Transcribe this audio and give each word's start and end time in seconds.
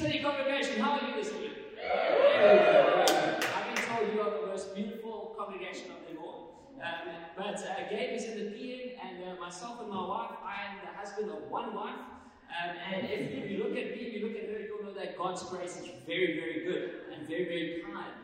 City 0.00 0.20
congregation, 0.20 0.80
how 0.80 0.92
are 0.92 1.06
you 1.06 1.22
this 1.22 1.30
week? 1.34 1.52
I've 1.84 3.66
been 3.68 3.84
told 3.84 4.14
you 4.14 4.22
are 4.22 4.30
the 4.30 4.46
most 4.46 4.74
beautiful 4.74 5.36
congregation 5.36 5.90
of 5.90 6.08
them 6.08 6.24
all. 6.24 6.72
Um, 6.80 7.12
but 7.36 7.56
uh, 7.56 7.90
Gabe 7.90 8.16
is 8.16 8.24
in 8.24 8.38
the 8.38 8.50
PM, 8.50 8.96
and 9.04 9.22
uh, 9.22 9.38
myself 9.38 9.78
and 9.78 9.90
my 9.90 10.00
wife, 10.00 10.30
I 10.42 10.72
am 10.72 10.78
the 10.80 10.98
husband 10.98 11.30
of 11.30 11.50
one 11.50 11.74
wife. 11.74 12.00
Um, 12.48 12.76
and 12.94 13.08
if 13.10 13.30
you, 13.30 13.44
you 13.44 13.62
look 13.62 13.76
at 13.76 13.94
me, 13.94 14.16
you 14.16 14.26
look 14.26 14.38
at 14.38 14.48
her, 14.48 14.60
you'll 14.60 14.84
know 14.84 14.94
that 14.98 15.18
God's 15.18 15.42
grace 15.42 15.76
is 15.76 15.90
very, 16.06 16.40
very 16.40 16.64
good 16.64 17.12
and 17.12 17.28
very, 17.28 17.44
very 17.44 17.82
kind. 17.84 18.14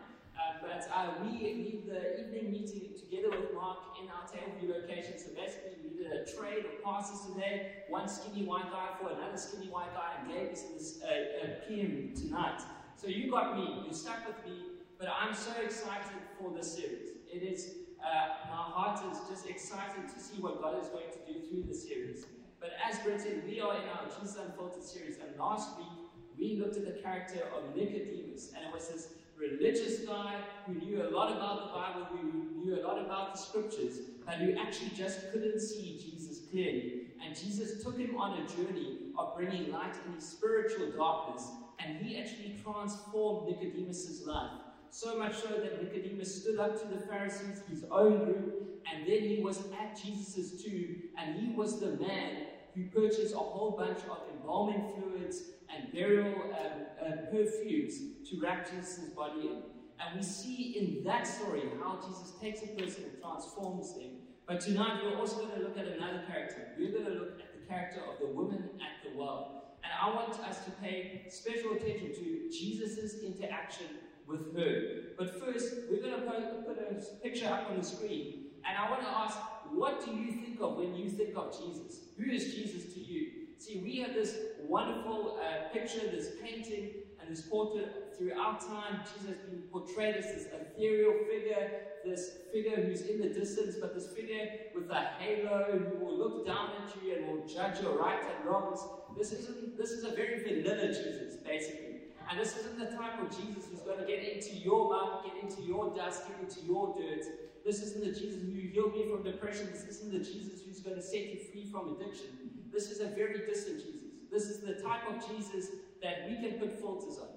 But 0.66 0.88
uh, 0.92 1.14
we 1.22 1.30
need 1.30 1.86
the 1.86 2.20
evening 2.20 2.50
meeting 2.50 2.90
together 2.98 3.30
with 3.30 3.54
Mark 3.54 3.78
in 4.02 4.08
our 4.10 4.26
Tableview 4.26 4.82
location. 4.82 5.14
So 5.16 5.30
basically, 5.30 5.78
we 5.84 6.02
did 6.02 6.10
a 6.10 6.24
trade 6.26 6.66
of 6.66 6.82
passes 6.82 7.32
today. 7.32 7.84
One 7.88 8.08
skinny 8.08 8.44
white 8.44 8.70
guy 8.72 8.88
for 9.00 9.10
another 9.10 9.38
skinny 9.38 9.68
white 9.68 9.94
guy, 9.94 10.18
and 10.18 10.28
Gabe 10.28 10.52
is 10.52 10.64
in 10.64 10.74
this 10.74 10.98
uh, 11.02 11.06
uh 11.06 11.68
PM 11.68 12.12
tonight. 12.16 12.60
So 12.96 13.06
you 13.06 13.30
got 13.30 13.56
me, 13.56 13.84
you 13.86 13.94
stuck 13.94 14.26
with 14.26 14.44
me, 14.44 14.58
but 14.98 15.08
I'm 15.08 15.34
so 15.34 15.52
excited 15.62 16.18
for 16.40 16.50
this 16.50 16.74
series. 16.74 17.10
It 17.32 17.42
is, 17.42 17.74
uh, 18.00 18.50
my 18.50 18.64
heart 18.74 19.00
is 19.12 19.20
just 19.30 19.46
excited 19.46 20.08
to 20.08 20.18
see 20.20 20.40
what 20.40 20.60
God 20.60 20.82
is 20.82 20.88
going 20.88 21.10
to 21.12 21.32
do 21.32 21.46
through 21.46 21.62
the 21.68 21.74
series. 21.74 22.26
But 22.58 22.70
as 22.82 22.96
said, 23.22 23.44
we 23.46 23.60
are 23.60 23.76
in 23.76 23.88
our 23.88 24.06
Jesus 24.08 24.36
Unfiltered 24.36 24.82
series, 24.82 25.18
and 25.18 25.38
last 25.38 25.78
week 25.78 26.08
we 26.36 26.56
looked 26.56 26.76
at 26.76 26.86
the 26.86 27.00
character 27.00 27.46
of 27.54 27.76
Nicodemus, 27.76 28.52
and 28.56 28.66
it 28.66 28.72
was 28.72 28.88
this 28.88 29.08
religious 29.38 30.00
guy 30.00 30.40
who 30.66 30.74
knew 30.74 31.02
a 31.02 31.10
lot 31.10 31.36
about 31.36 31.66
the 31.66 31.72
Bible, 31.72 32.06
who 32.10 32.64
knew 32.64 32.80
a 32.80 32.82
lot 32.82 32.98
about 33.04 33.34
the 33.34 33.38
scriptures, 33.38 33.98
but 34.24 34.36
who 34.36 34.54
actually 34.58 34.90
just 34.96 35.32
couldn't 35.32 35.60
see 35.60 35.98
Jesus 35.98 36.46
clearly. 36.50 37.08
And 37.24 37.36
Jesus 37.36 37.82
took 37.82 37.98
him 37.98 38.16
on 38.16 38.40
a 38.40 38.48
journey 38.48 39.12
of 39.18 39.36
bringing 39.36 39.70
light 39.70 39.94
in 40.06 40.14
his 40.14 40.26
spiritual 40.26 40.90
darkness 40.96 41.48
and 41.78 41.98
he 41.98 42.18
actually 42.18 42.56
transformed 42.62 43.48
Nicodemus's 43.48 44.26
life. 44.26 44.50
So 44.90 45.18
much 45.18 45.36
so 45.36 45.48
that 45.48 45.82
Nicodemus 45.82 46.42
stood 46.42 46.58
up 46.58 46.80
to 46.80 46.88
the 46.88 47.00
Pharisees, 47.06 47.62
his 47.68 47.84
own 47.90 48.24
group, 48.24 48.82
and 48.90 49.06
then 49.06 49.20
he 49.20 49.42
was 49.42 49.58
at 49.80 50.00
Jesus' 50.02 50.62
tomb, 50.62 51.02
and 51.18 51.36
he 51.36 51.52
was 51.52 51.80
the 51.80 51.92
man 51.96 52.46
who 52.76 52.84
purchased 52.90 53.34
a 53.34 53.38
whole 53.38 53.70
bunch 53.70 54.00
of 54.10 54.18
embalming 54.32 54.92
fluids 54.94 55.42
and 55.74 55.90
burial 55.92 56.34
um, 56.52 56.84
uh, 57.04 57.16
perfumes 57.30 57.94
to 58.28 58.38
wrap 58.40 58.70
Jesus' 58.70 59.08
body 59.10 59.40
in. 59.40 59.62
And 59.98 60.16
we 60.16 60.22
see 60.22 60.76
in 60.78 61.04
that 61.04 61.26
story 61.26 61.62
how 61.82 61.98
Jesus 62.06 62.34
takes 62.40 62.62
a 62.62 62.66
person 62.68 63.04
and 63.04 63.20
transforms 63.20 63.94
them. 63.94 64.10
But 64.46 64.60
tonight 64.60 65.00
we're 65.02 65.16
also 65.16 65.38
going 65.38 65.58
to 65.58 65.62
look 65.62 65.78
at 65.78 65.86
another 65.86 66.22
character. 66.28 66.68
We're 66.78 66.92
going 66.92 67.06
to 67.06 67.12
look 67.12 67.40
at 67.40 67.58
the 67.58 67.66
character 67.66 68.00
of 68.00 68.20
the 68.20 68.26
woman 68.26 68.70
at 68.76 69.02
the 69.02 69.18
well. 69.18 69.76
And 69.82 69.92
I 70.00 70.14
want 70.14 70.38
us 70.40 70.64
to 70.64 70.70
pay 70.72 71.24
special 71.28 71.72
attention 71.72 72.12
to 72.12 72.50
Jesus' 72.50 73.22
interaction 73.22 73.86
with 74.26 74.54
her. 74.56 75.14
But 75.16 75.40
first, 75.40 75.74
we're 75.90 76.02
going 76.02 76.20
to 76.20 76.26
put, 76.26 76.66
put 76.66 76.78
a 76.78 77.02
picture 77.22 77.46
up 77.46 77.70
on 77.70 77.78
the 77.78 77.84
screen. 77.84 78.46
And 78.68 78.76
I 78.76 78.90
want 78.90 79.02
to 79.02 79.08
ask, 79.08 79.38
what 79.72 80.04
do 80.04 80.12
you 80.12 80.32
think 80.32 80.60
of 80.60 80.76
when 80.76 80.94
you 80.94 81.08
think 81.08 81.36
of 81.36 81.56
Jesus? 81.58 82.05
Who 82.18 82.30
is 82.30 82.54
Jesus 82.54 82.94
to 82.94 83.00
you? 83.00 83.32
See, 83.58 83.80
we 83.82 83.96
have 83.98 84.14
this 84.14 84.36
wonderful 84.60 85.38
uh, 85.40 85.72
picture, 85.72 86.00
this 86.00 86.32
painting, 86.42 86.90
and 87.20 87.30
this 87.30 87.42
portrait 87.42 88.14
throughout 88.16 88.60
time. 88.60 89.00
Jesus 89.04 89.28
has 89.28 89.50
been 89.50 89.62
portrayed 89.72 90.16
as 90.16 90.24
this 90.24 90.46
ethereal 90.52 91.14
figure, 91.30 91.70
this 92.04 92.30
figure 92.52 92.76
who's 92.76 93.02
in 93.02 93.20
the 93.20 93.28
distance, 93.28 93.76
but 93.80 93.94
this 93.94 94.12
figure 94.12 94.48
with 94.74 94.90
a 94.90 95.10
halo 95.18 95.78
who 95.78 96.04
will 96.04 96.16
look 96.16 96.46
down 96.46 96.70
at 96.82 96.94
you 97.02 97.16
and 97.16 97.26
will 97.26 97.46
judge 97.46 97.80
your 97.80 97.98
right 97.98 98.22
and 98.22 98.48
wrongs. 98.48 98.80
This 99.16 99.32
isn't 99.32 99.76
this 99.76 99.90
is 99.90 100.04
a 100.04 100.10
very 100.10 100.42
vanilla 100.42 100.88
Jesus, 100.88 101.36
basically. 101.36 101.96
And 102.30 102.40
this 102.40 102.56
isn't 102.56 102.78
the 102.78 102.96
type 102.96 103.22
of 103.22 103.30
Jesus 103.30 103.68
who's 103.70 103.80
going 103.80 104.00
to 104.00 104.06
get 104.06 104.22
into 104.24 104.56
your 104.56 104.90
mouth, 104.90 105.24
get 105.24 105.42
into 105.42 105.62
your 105.62 105.94
dust, 105.94 106.24
get 106.26 106.40
into 106.40 106.60
your 106.66 106.94
dirt. 106.96 107.24
This 107.66 107.82
isn't 107.82 108.04
the 108.04 108.12
Jesus 108.12 108.42
who 108.42 108.52
healed 108.52 108.94
me 108.94 109.10
from 109.10 109.24
depression. 109.24 109.68
This 109.72 109.82
isn't 109.88 110.12
the 110.12 110.20
Jesus 110.20 110.62
who's 110.64 110.78
going 110.78 110.94
to 110.94 111.02
set 111.02 111.34
you 111.34 111.40
free 111.50 111.66
from 111.68 111.96
addiction. 111.96 112.28
This 112.72 112.92
is 112.92 113.00
a 113.00 113.08
very 113.08 113.44
distant 113.44 113.78
Jesus. 113.78 114.06
This 114.30 114.44
is 114.44 114.60
the 114.60 114.74
type 114.74 115.02
of 115.10 115.16
Jesus 115.28 115.70
that 116.00 116.30
we 116.30 116.36
can 116.36 116.60
put 116.60 116.78
filters 116.78 117.18
on. 117.18 117.28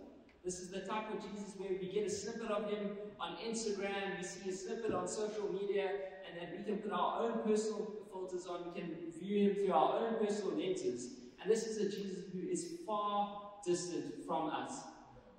This 0.45 0.59
is 0.59 0.69
the 0.69 0.81
type 0.81 1.11
of 1.11 1.19
Jesus 1.21 1.55
where 1.57 1.71
we 1.81 1.91
get 1.91 2.05
a 2.05 2.09
snippet 2.11 2.51
of 2.51 2.69
him 2.69 2.91
on 3.19 3.37
Instagram, 3.37 4.17
we 4.19 4.23
see 4.23 4.49
a 4.49 4.53
snippet 4.53 4.93
on 4.93 5.07
social 5.07 5.51
media, 5.51 5.89
and 6.27 6.39
then 6.39 6.49
we 6.55 6.63
can 6.63 6.77
put 6.77 6.91
our 6.91 7.23
own 7.23 7.39
personal 7.43 7.91
filters 8.11 8.45
on. 8.45 8.71
We 8.71 8.79
can 8.79 8.95
view 9.19 9.49
him 9.49 9.55
through 9.55 9.73
our 9.73 9.97
own 9.97 10.25
personal 10.25 10.57
lenses. 10.57 11.13
And 11.41 11.51
this 11.51 11.65
is 11.65 11.77
a 11.77 11.89
Jesus 11.89 12.25
who 12.31 12.47
is 12.47 12.75
far 12.85 13.49
distant 13.65 14.25
from 14.27 14.49
us. 14.49 14.81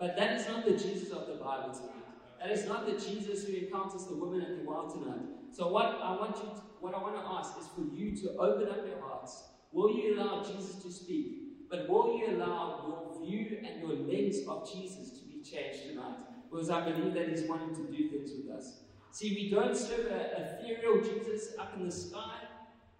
But 0.01 0.17
that 0.17 0.41
is 0.41 0.49
not 0.49 0.65
the 0.65 0.73
Jesus 0.73 1.11
of 1.13 1.29
the 1.29 1.35
Bible 1.35 1.73
tonight. 1.73 2.00
That 2.41 2.51
is 2.51 2.67
not 2.67 2.87
the 2.87 2.93
Jesus 2.93 3.45
who 3.45 3.53
encounters 3.55 4.07
the 4.07 4.17
woman 4.17 4.41
at 4.41 4.59
the 4.59 4.69
well 4.69 4.91
tonight. 4.91 5.21
So 5.53 5.69
what 5.69 5.87
I 6.03 6.13
want 6.17 6.37
you 6.37 6.45
to, 6.45 6.63
what 6.81 6.95
I 6.95 6.99
want 6.99 7.17
to 7.17 7.23
ask 7.23 7.59
is 7.61 7.67
for 7.69 7.83
you 7.95 8.17
to 8.23 8.37
open 8.39 8.69
up 8.69 8.87
your 8.87 9.01
hearts. 9.01 9.45
Will 9.73 9.95
you 9.95 10.19
allow 10.19 10.43
Jesus 10.43 10.83
to 10.83 10.91
speak? 10.91 11.69
But 11.71 11.89
will 11.89 12.19
you 12.19 12.37
allow 12.37 12.83
your 12.87 13.27
view 13.27 13.59
and 13.65 13.81
your 13.81 13.95
lens 13.95 14.39
of 14.49 14.73
Jesus 14.73 15.11
to 15.19 15.25
be 15.27 15.43
changed 15.43 15.89
tonight? 15.89 16.19
Because 16.51 16.71
I 16.71 16.91
believe 16.91 17.15
that 17.15 17.29
He's 17.29 17.43
wanting 17.43 17.75
to 17.77 17.93
do 17.93 18.09
things 18.09 18.31
with 18.37 18.57
us. 18.57 18.81
See, 19.13 19.35
we 19.35 19.51
don't 19.51 19.77
serve 19.77 20.07
an 20.07 20.43
ethereal 20.43 21.03
Jesus 21.03 21.55
up 21.59 21.75
in 21.77 21.87
the 21.87 21.93
sky. 21.93 22.39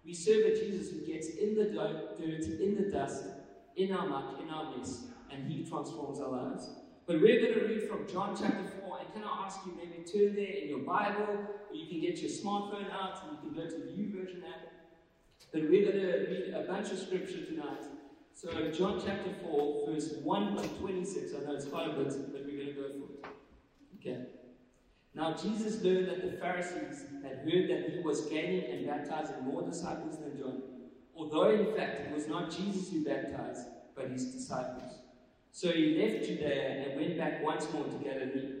We 0.05 0.13
serve 0.13 0.45
a 0.45 0.55
Jesus 0.55 0.91
who 0.91 1.05
gets 1.05 1.29
in 1.29 1.55
the 1.55 1.65
dirt, 1.65 2.19
in 2.19 2.75
the 2.75 2.91
dust, 2.91 3.25
in 3.75 3.91
our 3.93 4.07
muck, 4.07 4.39
in 4.41 4.49
our 4.49 4.77
mess, 4.77 5.05
and 5.31 5.51
He 5.51 5.63
transforms 5.63 6.19
our 6.19 6.29
lives. 6.29 6.69
But 7.05 7.21
we're 7.21 7.41
going 7.41 7.59
to 7.59 7.65
read 7.65 7.89
from 7.89 8.07
John 8.07 8.35
chapter 8.39 8.63
4, 8.63 8.80
and 8.80 8.80
can 9.13 9.23
I 9.23 9.45
ask 9.45 9.59
you 9.65 9.73
maybe 9.75 10.03
turn 10.03 10.35
there 10.35 10.53
in 10.61 10.69
your 10.69 10.79
Bible, 10.79 11.47
or 11.69 11.75
you 11.75 11.87
can 11.87 12.01
get 12.01 12.19
your 12.19 12.31
smartphone 12.31 12.91
out 12.91 13.21
and 13.23 13.33
you 13.33 13.37
can 13.41 13.53
go 13.53 13.69
to 13.69 13.77
the 13.77 13.91
YouVersion 13.91 14.43
app. 14.43 14.71
But 15.51 15.63
we're 15.63 15.91
going 15.91 16.01
to 16.01 16.27
read 16.29 16.53
a 16.53 16.63
bunch 16.67 16.91
of 16.91 16.99
scripture 16.99 17.45
tonight. 17.45 17.83
So, 18.33 18.71
John 18.71 19.01
chapter 19.05 19.33
4, 19.43 19.87
verse 19.87 20.13
1 20.23 20.55
to 20.55 20.67
26. 20.67 21.33
I 21.33 21.45
know 21.45 21.55
it's 21.55 21.65
quite 21.65 21.89
a 21.89 21.93
bit, 21.93 22.31
but 22.31 22.45
we're 22.45 22.63
going 22.63 22.67
to 22.67 22.73
go 22.73 22.87
for 22.89 23.13
it. 23.13 23.33
Okay. 23.99 24.25
Now, 25.13 25.33
Jesus 25.33 25.83
learned 25.83 26.07
that 26.07 26.21
the 26.21 26.37
Pharisees 26.37 27.05
had 27.21 27.39
heard 27.39 27.69
that 27.69 27.91
he 27.93 27.99
was 28.03 28.21
gaining 28.27 28.71
and 28.71 28.87
baptizing 28.87 29.43
more 29.43 29.61
disciples 29.61 30.17
than 30.19 30.37
John, 30.37 30.61
although 31.13 31.51
in 31.51 31.75
fact 31.75 32.07
it 32.07 32.13
was 32.13 32.27
not 32.27 32.49
Jesus 32.49 32.89
who 32.89 33.03
baptized, 33.03 33.67
but 33.93 34.09
his 34.09 34.33
disciples. 34.33 35.01
So 35.51 35.69
he 35.69 36.01
left 36.01 36.25
Judea 36.25 36.85
and 36.87 36.99
went 36.99 37.17
back 37.17 37.43
once 37.43 37.71
more 37.73 37.83
to 37.83 37.97
Galilee. 37.97 38.60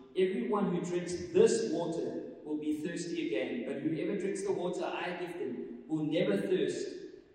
Everyone 0.17 0.75
who 0.75 0.81
drinks 0.81 1.13
this 1.33 1.71
water 1.71 2.21
will 2.43 2.57
be 2.57 2.81
thirsty 2.85 3.27
again, 3.27 3.63
but 3.67 3.81
whoever 3.81 4.19
drinks 4.19 4.43
the 4.43 4.51
water 4.51 4.83
I 4.83 5.17
give 5.19 5.39
them 5.39 5.79
will 5.87 6.03
never 6.03 6.37
thirst. 6.37 6.87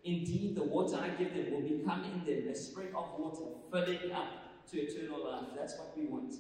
Indeed, 0.04 0.54
the 0.54 0.62
water 0.62 0.96
I 0.96 1.08
give 1.10 1.34
them 1.34 1.52
will 1.52 1.62
become 1.62 2.04
in 2.04 2.24
them 2.24 2.48
a 2.48 2.54
spring 2.54 2.88
of 2.94 3.18
water, 3.18 3.44
filling 3.72 4.12
up 4.12 4.68
to 4.70 4.78
eternal 4.78 5.24
life. 5.24 5.48
That's 5.56 5.78
what 5.78 5.96
we 5.96 6.06
want. 6.06 6.34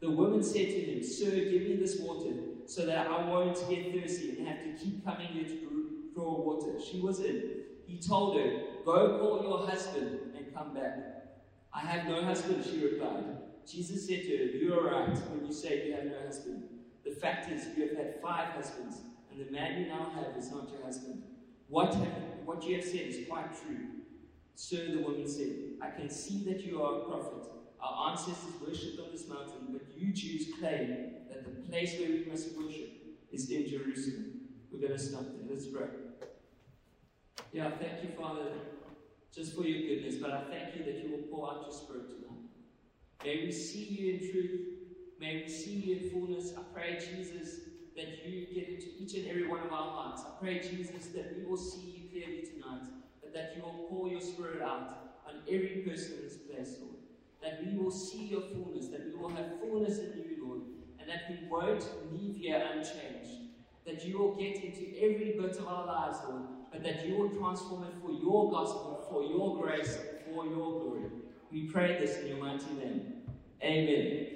The 0.00 0.10
woman 0.10 0.42
said 0.42 0.66
to 0.66 0.80
him, 0.80 1.02
Sir, 1.02 1.30
give 1.30 1.62
me 1.62 1.76
this 1.76 1.98
water, 2.00 2.34
so 2.66 2.84
that 2.84 3.06
I 3.06 3.28
won't 3.28 3.56
get 3.70 3.94
thirsty 3.94 4.36
and 4.38 4.48
have 4.48 4.62
to 4.64 4.72
keep 4.72 5.04
coming 5.04 5.28
here 5.28 5.44
to 5.44 6.10
draw 6.14 6.42
water. 6.42 6.78
She 6.80 7.00
was 7.00 7.20
in. 7.20 7.62
He 7.86 7.98
told 7.98 8.36
her, 8.36 8.60
Go 8.84 9.18
call 9.18 9.42
your 9.42 9.66
husband 9.66 10.32
and 10.36 10.54
come 10.54 10.74
back. 10.74 10.98
I 11.72 11.80
have 11.80 12.06
no 12.06 12.22
husband, 12.22 12.64
she 12.64 12.84
replied. 12.84 13.24
Jesus 13.66 14.06
said 14.06 14.22
to 14.22 14.36
her, 14.36 14.44
You 14.44 14.74
are 14.78 14.84
right 14.90 15.16
when 15.30 15.46
you 15.46 15.52
say 15.52 15.86
you 15.86 15.94
have 15.94 16.04
no 16.04 16.18
husband. 16.24 16.62
The 17.04 17.10
fact 17.10 17.50
is, 17.50 17.66
you 17.76 17.88
have 17.88 17.96
had 17.96 18.20
five 18.22 18.48
husbands, 18.50 18.98
and 19.30 19.44
the 19.44 19.50
man 19.50 19.80
you 19.80 19.88
now 19.88 20.10
have 20.14 20.36
is 20.36 20.50
not 20.50 20.70
your 20.70 20.82
husband. 20.84 21.22
What, 21.68 21.94
have, 21.94 22.12
what 22.44 22.62
you 22.64 22.76
have 22.76 22.84
said 22.84 23.00
is 23.00 23.26
quite 23.28 23.50
true. 23.60 23.86
Sir, 24.54 24.92
the 24.92 25.02
woman 25.02 25.28
said, 25.28 25.50
I 25.80 25.90
can 25.90 26.08
see 26.08 26.44
that 26.44 26.60
you 26.60 26.82
are 26.82 27.00
a 27.00 27.04
prophet. 27.04 27.50
Our 27.80 28.10
ancestors 28.10 28.54
worshipped 28.66 29.00
on 29.00 29.12
this 29.12 29.28
mountain, 29.28 29.68
but 29.72 29.82
you 29.96 30.12
Jews 30.12 30.54
claim 30.58 30.88
that 31.28 31.44
the 31.44 31.68
place 31.68 31.98
where 31.98 32.08
we 32.08 32.24
must 32.24 32.56
worship 32.56 32.90
is 33.32 33.50
in 33.50 33.68
Jerusalem. 33.68 34.32
We're 34.72 34.80
going 34.80 34.92
to 34.92 34.98
stop 34.98 35.22
there. 35.22 35.48
Let's 35.50 35.66
pray. 35.66 35.86
Yeah, 37.52 37.70
thank 37.78 38.02
you, 38.02 38.10
Father, 38.18 38.52
just 39.34 39.54
for 39.54 39.62
your 39.62 39.86
goodness, 39.88 40.16
but 40.16 40.30
I 40.30 40.44
thank 40.44 40.76
you 40.76 40.84
that 40.84 41.02
you 41.02 41.10
will 41.10 41.22
pour 41.30 41.50
out 41.50 41.62
your 41.62 41.72
spirit 41.72 42.08
tonight. 42.08 42.25
May 43.26 43.42
we 43.44 43.50
see 43.50 43.82
you 43.82 44.14
in 44.14 44.30
truth. 44.30 44.60
May 45.18 45.42
we 45.42 45.48
see 45.48 45.72
you 45.72 45.96
in 45.96 46.10
fullness. 46.10 46.52
I 46.56 46.62
pray, 46.72 46.96
Jesus, 46.96 47.58
that 47.96 48.24
you 48.24 48.46
get 48.54 48.68
into 48.68 48.86
each 49.00 49.14
and 49.14 49.26
every 49.26 49.48
one 49.48 49.66
of 49.66 49.72
our 49.72 49.90
hearts. 49.90 50.22
I 50.24 50.40
pray, 50.40 50.60
Jesus, 50.60 51.08
that 51.08 51.34
we 51.36 51.44
will 51.44 51.56
see 51.56 51.80
you 51.90 52.08
clearly 52.08 52.44
tonight, 52.46 52.86
but 53.20 53.34
that 53.34 53.54
you 53.56 53.64
will 53.64 53.88
pour 53.90 54.08
your 54.08 54.20
spirit 54.20 54.62
out 54.62 55.16
on 55.26 55.40
every 55.48 55.82
person 55.84 56.18
in 56.18 56.22
this 56.22 56.36
place, 56.36 56.76
Lord. 56.80 56.98
That 57.42 57.66
we 57.66 57.76
will 57.76 57.90
see 57.90 58.26
your 58.26 58.42
fullness, 58.42 58.90
that 58.90 59.04
we 59.04 59.16
will 59.16 59.30
have 59.30 59.58
fullness 59.58 59.98
in 59.98 60.12
you, 60.18 60.46
Lord, 60.46 60.60
and 61.00 61.10
that 61.10 61.22
we 61.28 61.48
won't 61.50 61.84
leave 62.12 62.36
here 62.36 62.64
unchanged. 62.74 63.40
That 63.86 64.04
you 64.04 64.20
will 64.20 64.36
get 64.36 64.54
into 64.62 64.96
every 65.02 65.34
bit 65.36 65.56
of 65.56 65.66
our 65.66 65.84
lives, 65.84 66.18
Lord, 66.28 66.42
but 66.70 66.84
that 66.84 67.04
you 67.04 67.16
will 67.16 67.30
transform 67.30 67.88
it 67.88 67.94
for 68.00 68.12
your 68.12 68.52
gospel, 68.52 69.04
for 69.10 69.24
your 69.24 69.60
grace, 69.60 69.98
for 70.26 70.46
your 70.46 70.80
glory. 70.80 71.10
We 71.50 71.68
pray 71.68 71.98
this 71.98 72.18
in 72.18 72.28
your 72.28 72.38
mighty 72.38 72.72
name. 72.74 73.15
Amen. 73.62 74.26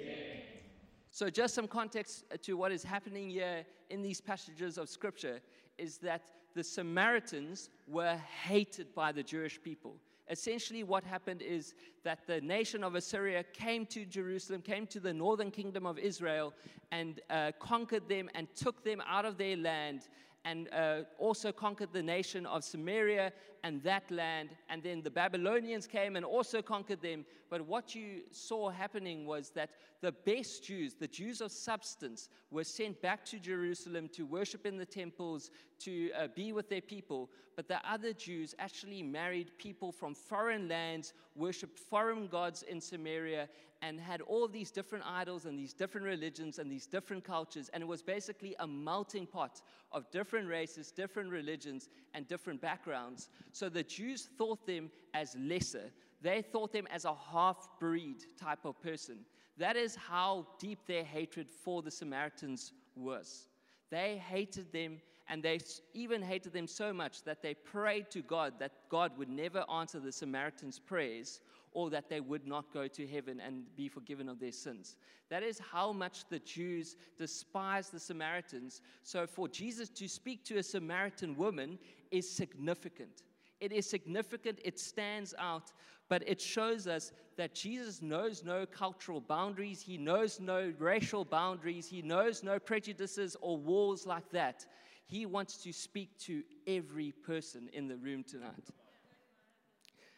So, 1.11 1.29
just 1.29 1.53
some 1.53 1.67
context 1.67 2.23
to 2.43 2.53
what 2.55 2.71
is 2.71 2.83
happening 2.83 3.29
here 3.29 3.65
in 3.89 4.01
these 4.01 4.21
passages 4.21 4.77
of 4.77 4.89
Scripture 4.89 5.39
is 5.77 5.97
that 5.97 6.21
the 6.55 6.63
Samaritans 6.63 7.69
were 7.87 8.15
hated 8.43 8.93
by 8.95 9.11
the 9.11 9.23
Jewish 9.23 9.61
people. 9.61 9.95
Essentially, 10.29 10.83
what 10.83 11.03
happened 11.03 11.41
is 11.41 11.73
that 12.03 12.25
the 12.25 12.39
nation 12.39 12.83
of 12.83 12.95
Assyria 12.95 13.43
came 13.43 13.85
to 13.87 14.05
Jerusalem, 14.05 14.61
came 14.61 14.87
to 14.87 14.99
the 14.99 15.13
northern 15.13 15.51
kingdom 15.51 15.85
of 15.85 15.99
Israel, 15.99 16.53
and 16.91 17.19
uh, 17.29 17.51
conquered 17.59 18.07
them 18.07 18.29
and 18.33 18.47
took 18.55 18.83
them 18.83 19.01
out 19.05 19.25
of 19.25 19.37
their 19.37 19.57
land 19.57 20.07
and 20.45 20.69
uh, 20.73 21.01
also 21.17 21.51
conquered 21.51 21.93
the 21.93 22.01
nation 22.01 22.45
of 22.45 22.63
Samaria 22.63 23.31
and 23.63 23.81
that 23.83 24.09
land. 24.09 24.49
And 24.69 24.81
then 24.81 25.01
the 25.01 25.11
Babylonians 25.11 25.87
came 25.87 26.15
and 26.15 26.25
also 26.25 26.61
conquered 26.61 27.01
them. 27.01 27.25
But 27.49 27.61
what 27.61 27.93
you 27.93 28.21
saw 28.31 28.69
happening 28.69 29.25
was 29.25 29.49
that 29.51 29.71
the 30.01 30.11
best 30.11 30.63
Jews, 30.63 30.95
the 30.95 31.07
Jews 31.07 31.41
of 31.41 31.51
substance, 31.51 32.29
were 32.49 32.63
sent 32.63 33.01
back 33.01 33.23
to 33.25 33.39
Jerusalem 33.39 34.09
to 34.13 34.25
worship 34.25 34.65
in 34.65 34.77
the 34.77 34.85
temples, 34.85 35.51
to 35.79 36.11
uh, 36.13 36.27
be 36.35 36.53
with 36.53 36.69
their 36.69 36.81
people. 36.81 37.29
But 37.55 37.67
the 37.67 37.79
other 37.87 38.13
Jews 38.13 38.55
actually 38.57 39.03
married 39.03 39.51
people 39.57 39.91
from 39.91 40.15
foreign 40.15 40.67
lands, 40.67 41.13
worshiped 41.35 41.77
foreign 41.77 42.27
gods 42.27 42.63
in 42.63 42.81
Samaria, 42.81 43.47
and 43.81 43.99
had 43.99 44.21
all 44.21 44.47
these 44.47 44.71
different 44.71 45.03
idols 45.07 45.45
and 45.45 45.57
these 45.57 45.73
different 45.73 46.05
religions 46.05 46.59
and 46.59 46.71
these 46.71 46.85
different 46.85 47.23
cultures. 47.23 47.69
And 47.73 47.81
it 47.81 47.87
was 47.87 48.01
basically 48.03 48.55
a 48.59 48.67
melting 48.67 49.25
pot 49.25 49.61
of 49.91 50.09
different 50.11 50.47
races, 50.47 50.91
different 50.91 51.31
religions, 51.31 51.89
and 52.13 52.27
different 52.27 52.61
backgrounds. 52.61 53.29
So 53.51 53.69
the 53.69 53.83
Jews 53.83 54.29
thought 54.37 54.65
them 54.65 54.89
as 55.13 55.35
lesser. 55.39 55.91
They 56.21 56.41
thought 56.41 56.71
them 56.71 56.87
as 56.91 57.05
a 57.05 57.15
half 57.15 57.67
breed 57.79 58.23
type 58.39 58.65
of 58.65 58.81
person. 58.81 59.19
That 59.57 59.75
is 59.75 59.95
how 59.95 60.47
deep 60.59 60.79
their 60.87 61.03
hatred 61.03 61.47
for 61.49 61.81
the 61.81 61.91
Samaritans 61.91 62.73
was. 62.95 63.47
They 63.89 64.17
hated 64.17 64.71
them, 64.71 65.01
and 65.27 65.43
they 65.43 65.59
even 65.93 66.21
hated 66.21 66.53
them 66.53 66.67
so 66.67 66.93
much 66.93 67.23
that 67.23 67.41
they 67.41 67.53
prayed 67.53 68.09
to 68.11 68.21
God 68.21 68.53
that 68.59 68.71
God 68.89 69.17
would 69.17 69.29
never 69.29 69.65
answer 69.69 69.99
the 69.99 70.11
Samaritans' 70.11 70.79
prayers 70.79 71.41
or 71.73 71.89
that 71.89 72.09
they 72.09 72.19
would 72.19 72.45
not 72.45 72.73
go 72.73 72.87
to 72.87 73.07
heaven 73.07 73.39
and 73.39 73.63
be 73.75 73.87
forgiven 73.87 74.27
of 74.27 74.39
their 74.39 74.51
sins. 74.51 74.97
That 75.29 75.43
is 75.43 75.59
how 75.59 75.93
much 75.93 76.27
the 76.29 76.39
Jews 76.39 76.97
despised 77.17 77.93
the 77.93 77.99
Samaritans. 77.99 78.81
So 79.03 79.25
for 79.25 79.47
Jesus 79.47 79.89
to 79.89 80.07
speak 80.07 80.43
to 80.45 80.57
a 80.57 80.63
Samaritan 80.63 81.35
woman 81.35 81.79
is 82.11 82.29
significant. 82.29 83.23
It 83.61 83.71
is 83.71 83.87
significant, 83.87 84.59
it 84.65 84.79
stands 84.79 85.33
out, 85.37 85.71
but 86.09 86.27
it 86.27 86.41
shows 86.41 86.87
us 86.87 87.13
that 87.37 87.55
Jesus 87.55 88.01
knows 88.01 88.43
no 88.43 88.65
cultural 88.65 89.21
boundaries, 89.21 89.81
he 89.81 89.97
knows 89.97 90.39
no 90.39 90.73
racial 90.77 91.23
boundaries, 91.23 91.87
he 91.87 92.01
knows 92.01 92.43
no 92.43 92.59
prejudices 92.59 93.37
or 93.39 93.57
walls 93.57 94.05
like 94.05 94.29
that. 94.31 94.65
He 95.05 95.25
wants 95.25 95.57
to 95.63 95.71
speak 95.71 96.17
to 96.19 96.43
every 96.67 97.11
person 97.11 97.69
in 97.71 97.87
the 97.87 97.97
room 97.97 98.23
tonight. 98.23 98.69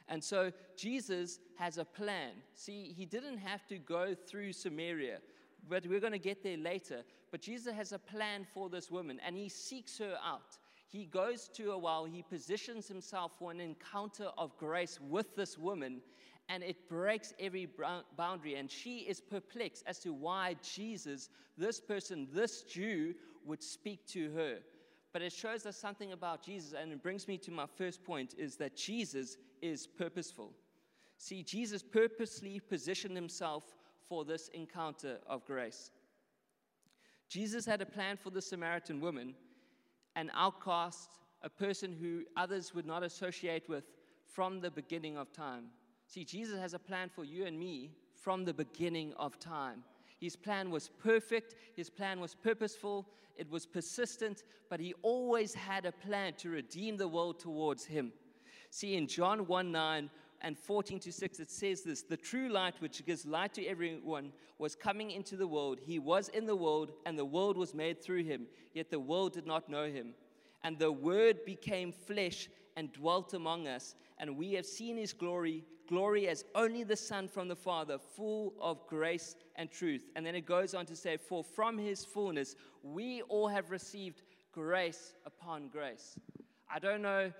And 0.07 0.24
so 0.24 0.51
Jesus 0.78 1.40
has 1.56 1.78
a 1.78 1.86
plan. 1.86 2.31
See, 2.54 2.94
he 2.95 3.06
didn't 3.06 3.38
have 3.38 3.66
to 3.68 3.78
go 3.78 4.16
through 4.16 4.54
Samaria, 4.54 5.19
but 5.68 5.86
we're 5.88 6.00
going 6.00 6.13
to 6.13 6.19
get 6.19 6.44
there 6.44 6.57
later. 6.57 7.04
But 7.31 7.42
Jesus 7.42 7.74
has 7.74 7.92
a 7.92 8.00
plan 8.00 8.45
for 8.54 8.69
this 8.69 8.92
woman, 8.92 9.19
and 9.25 9.36
he 9.36 9.50
seeks 9.50 9.98
her 9.98 10.18
out. 10.24 10.57
He 10.94 11.06
goes 11.06 11.50
to 11.56 11.72
her 11.72 11.78
while 11.80 12.06
he 12.06 12.22
positions 12.22 12.88
himself 12.88 13.31
for 13.40 13.50
an 13.50 13.60
encounter 13.60 14.28
of 14.38 14.56
grace 14.60 15.00
with 15.01 15.36
this 15.36 15.57
woman, 15.57 16.01
and 16.50 16.62
it 16.62 16.88
breaks 16.88 17.34
every 17.40 17.68
boundary. 18.16 18.54
And 18.56 18.69
she 18.69 19.00
is 19.00 19.19
perplexed 19.19 19.84
as 19.88 19.98
to 20.01 20.13
why 20.13 20.56
Jesus, 20.62 21.31
this 21.57 21.81
person, 21.81 22.28
this 22.31 22.62
Jew, 22.62 23.16
would 23.44 23.63
speak 23.63 24.06
to 24.10 24.31
her. 24.34 24.60
But 25.13 25.24
it 25.24 25.34
shows 25.34 25.66
us 25.66 25.78
something 25.78 26.12
about 26.12 26.45
Jesus, 26.45 26.74
and 26.80 26.92
it 26.92 27.01
brings 27.01 27.28
me 27.28 27.40
to 27.40 27.50
my 27.50 27.66
first 27.66 28.04
point 28.04 28.36
is 28.38 28.56
that 28.57 28.78
Jesus 28.78 29.38
is 29.63 29.88
purposeful. 29.88 30.51
See, 31.18 31.42
Jesus 31.42 31.81
purposely 31.81 32.60
positioned 32.60 33.16
himself 33.16 33.63
for 34.07 34.24
this 34.24 34.50
encounter 34.50 35.18
of 35.25 35.44
grace. 35.44 35.90
Jesus 37.30 37.66
had 37.66 37.81
a 37.81 37.86
plan 37.88 38.16
for 38.16 38.30
the 38.30 38.44
Samaritan 38.44 39.01
woman, 39.01 39.34
an 40.15 40.31
outcast, 40.33 41.10
a 41.42 41.50
person 41.50 41.92
who 41.92 42.24
others 42.38 42.74
would 42.74 42.86
not 42.86 43.04
associate 43.04 43.68
with 43.68 43.83
from 44.25 44.60
the 44.60 44.71
beginning 44.71 45.18
of 45.18 45.31
time. 45.31 45.65
See, 46.07 46.24
Jesus 46.24 46.60
has 46.60 46.74
a 46.74 46.80
plan 46.80 47.10
for 47.10 47.24
you 47.24 47.45
and 47.45 47.57
me 47.57 47.92
from 48.13 48.45
the 48.45 48.54
beginning 48.54 49.13
of 49.18 49.39
time. 49.39 49.83
His 50.19 50.35
plan 50.35 50.71
was 50.71 50.90
perfect, 50.90 51.56
his 51.76 51.90
plan 51.90 52.19
was 52.19 52.33
purposeful, 52.33 53.07
it 53.35 53.49
was 53.49 53.66
persistent, 53.66 54.44
but 54.69 54.80
he 54.80 54.94
always 55.02 55.54
had 55.54 55.85
a 55.85 55.92
plan 55.92 56.33
to 56.35 56.49
redeem 56.49 56.97
the 56.97 57.07
world 57.07 57.40
towards 57.40 57.85
him. 57.85 58.14
See, 58.69 58.95
in 58.95 59.07
John 59.07 59.47
1 59.47 59.71
9 59.71 60.09
and 60.44 60.59
14 60.59 61.00
to 61.00 61.12
6, 61.12 61.40
it 61.40 61.50
says 61.50 61.83
this 61.83 62.02
The 62.02 62.18
true 62.18 62.50
light, 62.50 62.76
which 62.80 63.06
gives 63.06 63.26
light 63.26 63.54
to 63.54 63.66
everyone, 63.66 64.33
was 64.57 64.76
coming 64.76 65.12
into 65.12 65.38
the 65.38 65.47
world. 65.47 65.80
He 65.81 66.00
was 66.00 66.28
in 66.30 66.45
the 66.45 66.56
world, 66.56 66.92
and 67.06 67.18
the 67.18 67.26
world 67.26 67.57
was 67.57 67.73
made 67.73 68.04
through 68.04 68.23
him, 68.23 68.47
yet 68.73 68.92
the 68.92 69.00
world 69.00 69.33
did 69.33 69.47
not 69.47 69.69
know 69.69 69.85
him. 69.85 70.14
And 70.64 70.78
the 70.78 70.92
Word 70.92 71.44
became 71.45 71.92
flesh 71.92 72.50
and 72.76 72.92
dwelt 72.94 73.33
among 73.33 73.68
us, 73.68 73.95
and 74.18 74.38
we 74.38 74.54
have 74.54 74.66
seen 74.66 74.97
his 74.97 75.14
glory, 75.14 75.64
glory 75.88 76.28
as 76.28 76.45
only 76.56 76.83
the 76.83 76.95
Son 76.95 77.28
from 77.28 77.47
the 77.47 77.56
Father, 77.56 77.97
full 77.97 78.54
of 78.62 78.85
grace 78.88 79.35
and 79.56 79.71
truth. 79.71 80.09
And 80.16 80.26
then 80.26 80.35
it 80.35 80.45
goes 80.45 80.73
on 80.73 80.85
to 80.88 80.95
say, 80.95 81.18
For 81.18 81.44
from 81.44 81.78
his 81.78 82.06
fullness 82.06 82.56
we 82.81 83.21
all 83.23 83.47
have 83.47 83.71
received 83.71 84.21
grace 84.52 85.14
upon 85.26 85.68
grace. 85.68 86.18
I 86.73 86.80
don't 86.80 87.02
know 87.02 87.31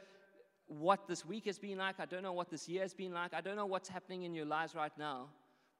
what 0.67 1.08
this 1.08 1.25
week 1.25 1.46
has 1.46 1.60
been 1.60 1.77
like. 1.77 2.00
I 2.00 2.05
don't 2.05 2.24
know 2.24 2.34
what 2.34 2.50
this 2.50 2.67
year 2.67 2.82
has 2.82 2.93
been 2.93 3.13
like. 3.13 3.34
I 3.34 3.41
don't 3.41 3.55
know 3.55 3.65
what's 3.65 3.89
happening 3.89 4.24
in 4.24 4.34
your 4.34 4.46
lives 4.46 4.75
right 4.75 4.91
now. 4.98 5.27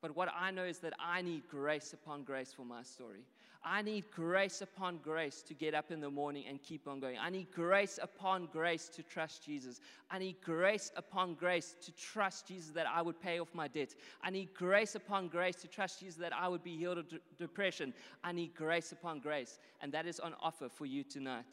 But 0.02 0.16
what 0.16 0.30
I 0.38 0.52
know 0.52 0.66
is 0.66 0.80
that 0.80 0.94
I 1.00 1.22
need 1.22 1.44
grace 1.50 1.94
upon 1.94 2.24
grace 2.24 2.52
for 2.52 2.66
my 2.66 2.84
story. 2.84 3.22
I 3.66 3.82
need 3.82 4.12
grace 4.12 4.62
upon 4.62 4.98
grace 4.98 5.42
to 5.44 5.54
get 5.54 5.74
up 5.74 5.90
in 5.90 6.02
the 6.02 6.10
morning 6.10 6.44
and 6.50 6.62
keep 6.62 6.86
on 6.86 7.00
going. 7.00 7.18
I 7.18 7.30
need 7.30 7.50
grace 7.54 7.98
upon 8.02 8.50
grace 8.52 8.90
to 8.90 9.04
trust 9.04 9.46
Jesus. 9.46 9.80
I 10.12 10.20
need 10.20 10.36
grace 10.44 10.92
upon 10.98 11.36
grace 11.36 11.75
to 11.82 11.94
trust 11.94 12.50
Jesus 12.50 12.72
that 12.72 12.86
I 12.86 13.02
would 13.02 13.22
pay 13.22 13.40
off 13.40 13.48
my 13.54 13.70
debt. 13.70 13.96
I 14.22 14.32
need 14.32 14.54
grace 14.54 14.96
upon 14.96 15.30
grace 15.30 15.56
to 15.58 15.70
trust 15.70 16.02
Jesus 16.02 16.16
that 16.16 16.34
I 16.34 16.50
would 16.50 16.63
be 16.63 16.75
healed 16.75 16.98
of 16.98 17.08
d- 17.08 17.20
depression. 17.38 17.94
I 18.22 18.34
need 18.34 18.54
grace 18.54 18.92
upon 18.92 19.22
grace. 19.22 19.60
And 19.82 19.94
that 19.94 20.06
is 20.06 20.20
on 20.20 20.36
offer 20.42 20.68
for 20.68 20.86
you 20.86 21.06
tonight. 21.06 21.46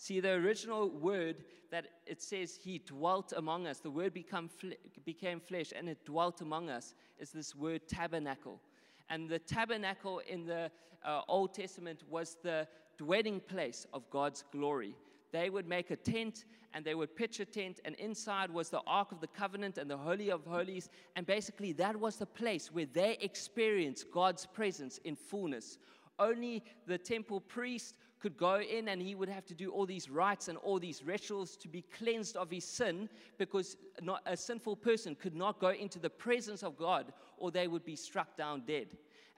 See, 0.00 0.18
the 0.20 0.30
original 0.30 0.88
word 0.88 1.44
that 1.70 1.88
it 2.06 2.22
says 2.22 2.56
he 2.56 2.78
dwelt 2.78 3.34
among 3.36 3.66
us, 3.66 3.80
the 3.80 3.90
word 3.90 4.14
become 4.14 4.48
became 5.04 5.40
flesh 5.40 5.74
and 5.76 5.90
it 5.90 6.02
dwelt 6.06 6.40
among 6.40 6.70
us, 6.70 6.94
is 7.18 7.32
this 7.32 7.54
word 7.54 7.86
tabernacle. 7.86 8.62
And 9.10 9.28
the 9.28 9.38
tabernacle 9.38 10.22
in 10.26 10.46
the 10.46 10.70
uh, 11.04 11.20
Old 11.28 11.52
Testament 11.52 12.02
was 12.08 12.38
the 12.42 12.66
dwelling 12.96 13.40
place 13.40 13.86
of 13.92 14.08
God's 14.08 14.42
glory. 14.50 14.94
they 15.32 15.50
would 15.50 15.68
make 15.68 15.90
a 15.90 15.96
tent 15.96 16.46
and 16.72 16.82
they 16.82 16.94
would 16.94 17.14
pitch 17.14 17.38
a 17.40 17.44
tent, 17.44 17.80
and 17.84 17.94
inside 17.96 18.50
was 18.50 18.70
the 18.70 18.80
Ark 18.86 19.12
of 19.12 19.20
the 19.20 19.26
Covenant 19.26 19.76
and 19.76 19.90
the 19.90 19.98
Holy 19.98 20.30
of 20.30 20.46
Holies. 20.46 20.88
And 21.14 21.26
basically, 21.26 21.72
that 21.74 21.94
was 21.94 22.16
the 22.16 22.24
place 22.24 22.72
where 22.72 22.86
they 22.86 23.18
experienced 23.20 24.10
God's 24.10 24.46
presence 24.46 24.98
in 25.04 25.14
fullness. 25.14 25.76
Only 26.18 26.62
the 26.86 26.96
temple 26.96 27.40
priest 27.40 27.96
could 28.20 28.36
go 28.36 28.60
in 28.60 28.88
and 28.88 29.00
he 29.00 29.14
would 29.14 29.28
have 29.28 29.46
to 29.46 29.54
do 29.54 29.70
all 29.70 29.86
these 29.86 30.10
rites 30.10 30.48
and 30.48 30.58
all 30.58 30.78
these 30.78 31.02
rituals 31.02 31.56
to 31.56 31.68
be 31.68 31.82
cleansed 31.82 32.36
of 32.36 32.50
his 32.50 32.64
sin 32.64 33.08
because 33.38 33.76
not, 34.02 34.22
a 34.26 34.36
sinful 34.36 34.76
person 34.76 35.14
could 35.14 35.34
not 35.34 35.58
go 35.58 35.70
into 35.70 35.98
the 35.98 36.10
presence 36.10 36.62
of 36.62 36.76
God 36.76 37.12
or 37.38 37.50
they 37.50 37.66
would 37.66 37.84
be 37.84 37.96
struck 37.96 38.36
down 38.36 38.62
dead. 38.66 38.88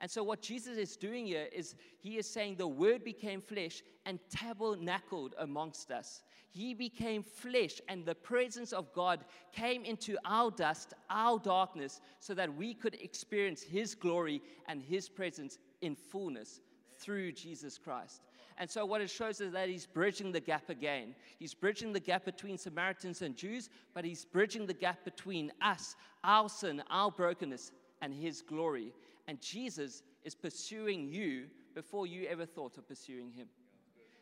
And 0.01 0.11
so, 0.11 0.25
what 0.25 0.43
Jesus 0.43 0.79
is 0.79 0.97
doing 0.97 1.27
here 1.27 1.47
is 1.53 1.77
he 2.01 2.19
is 2.19 2.29
saying 2.29 2.57
the 2.57 2.67
word 2.67 3.05
became 3.05 3.41
flesh 3.41 3.83
and 4.05 4.19
tabernacled 4.31 5.37
amongst 5.39 5.93
us. 5.93 6.25
He 6.51 6.75
became 6.75 7.23
flesh, 7.23 7.81
and 7.89 8.05
the 8.05 8.17
presence 8.17 8.73
of 8.73 8.93
God 8.93 9.25
came 9.53 9.85
into 9.85 10.19
our 10.27 10.51
dust, 10.51 10.93
our 11.09 11.39
darkness, 11.39 12.01
so 12.19 12.35
that 12.35 12.53
we 12.53 12.75
could 12.75 12.95
experience 12.95 13.62
his 13.62 13.95
glory 13.95 14.43
and 14.67 14.83
his 14.83 15.09
presence 15.09 15.59
in 15.81 15.95
fullness 15.95 16.61
through 16.99 17.33
Jesus 17.33 17.79
Christ. 17.79 18.23
And 18.62 18.71
so, 18.71 18.87
what 18.87 19.00
it 19.00 19.11
shows 19.11 19.40
is 19.40 19.50
that 19.54 19.69
he's 19.69 19.87
bridging 19.87 20.31
the 20.31 20.38
gap 20.38 20.71
again. 20.71 21.16
He's 21.40 21.52
bridging 21.52 21.92
the 21.92 21.99
gap 21.99 22.25
between 22.25 22.57
Samaritans 22.57 23.21
and 23.21 23.35
Jews, 23.35 23.69
but 23.92 24.04
he's 24.04 24.25
bridging 24.25 24.66
the 24.66 24.73
gap 24.73 25.04
between 25.04 25.50
us, 25.61 25.97
our 26.23 26.49
sin, 26.49 26.81
our 26.88 27.11
brokenness, 27.11 27.73
and 28.02 28.14
his 28.14 28.40
glory. 28.40 28.92
And 29.26 29.40
Jesus 29.40 30.04
is 30.23 30.37
pursuing 30.37 31.09
you 31.09 31.47
before 31.75 32.07
you 32.07 32.28
ever 32.28 32.47
thought 32.47 32.78
of 32.78 32.87
pursuing 32.87 33.33
him. 33.33 33.49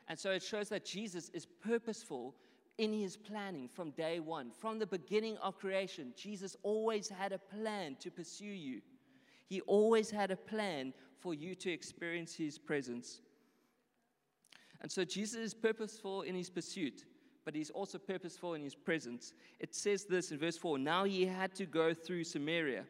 And 0.09 0.18
so 0.18 0.30
it 0.30 0.42
shows 0.42 0.70
that 0.70 0.87
Jesus 0.87 1.28
is 1.35 1.44
purposeful 1.44 2.35
in 2.78 2.94
his 2.94 3.18
planning 3.18 3.68
from 3.68 3.90
day 3.90 4.20
one. 4.20 4.52
From 4.52 4.78
the 4.78 4.87
beginning 4.87 5.37
of 5.42 5.59
creation, 5.59 6.14
Jesus 6.16 6.56
always 6.62 7.11
had 7.11 7.32
a 7.32 7.38
plan 7.38 7.94
to 8.00 8.11
pursue 8.11 8.47
you. 8.47 8.80
He 9.44 9.61
always 9.61 10.11
had 10.11 10.30
a 10.30 10.37
plan 10.37 10.94
for 11.18 11.35
you 11.35 11.54
to 11.56 11.70
experience 11.70 12.35
his 12.35 12.56
presence. 12.56 13.20
And 14.80 14.90
so 14.90 15.04
Jesus 15.04 15.40
is 15.40 15.54
purposeful 15.54 16.22
in 16.22 16.34
his 16.34 16.50
pursuit, 16.50 17.04
but 17.44 17.54
he's 17.54 17.70
also 17.70 17.99
purposeful 17.99 18.54
in 18.54 18.62
his 18.62 18.75
presence. 18.75 19.34
It 19.58 19.75
says 19.75 20.04
this 20.04 20.30
in 20.30 20.38
verse 20.38 20.56
4 20.56 20.78
Now 20.78 21.04
he 21.04 21.26
had 21.26 21.54
to 21.56 21.66
go 21.66 21.92
through 21.94 22.25
Samaria. 22.25 22.84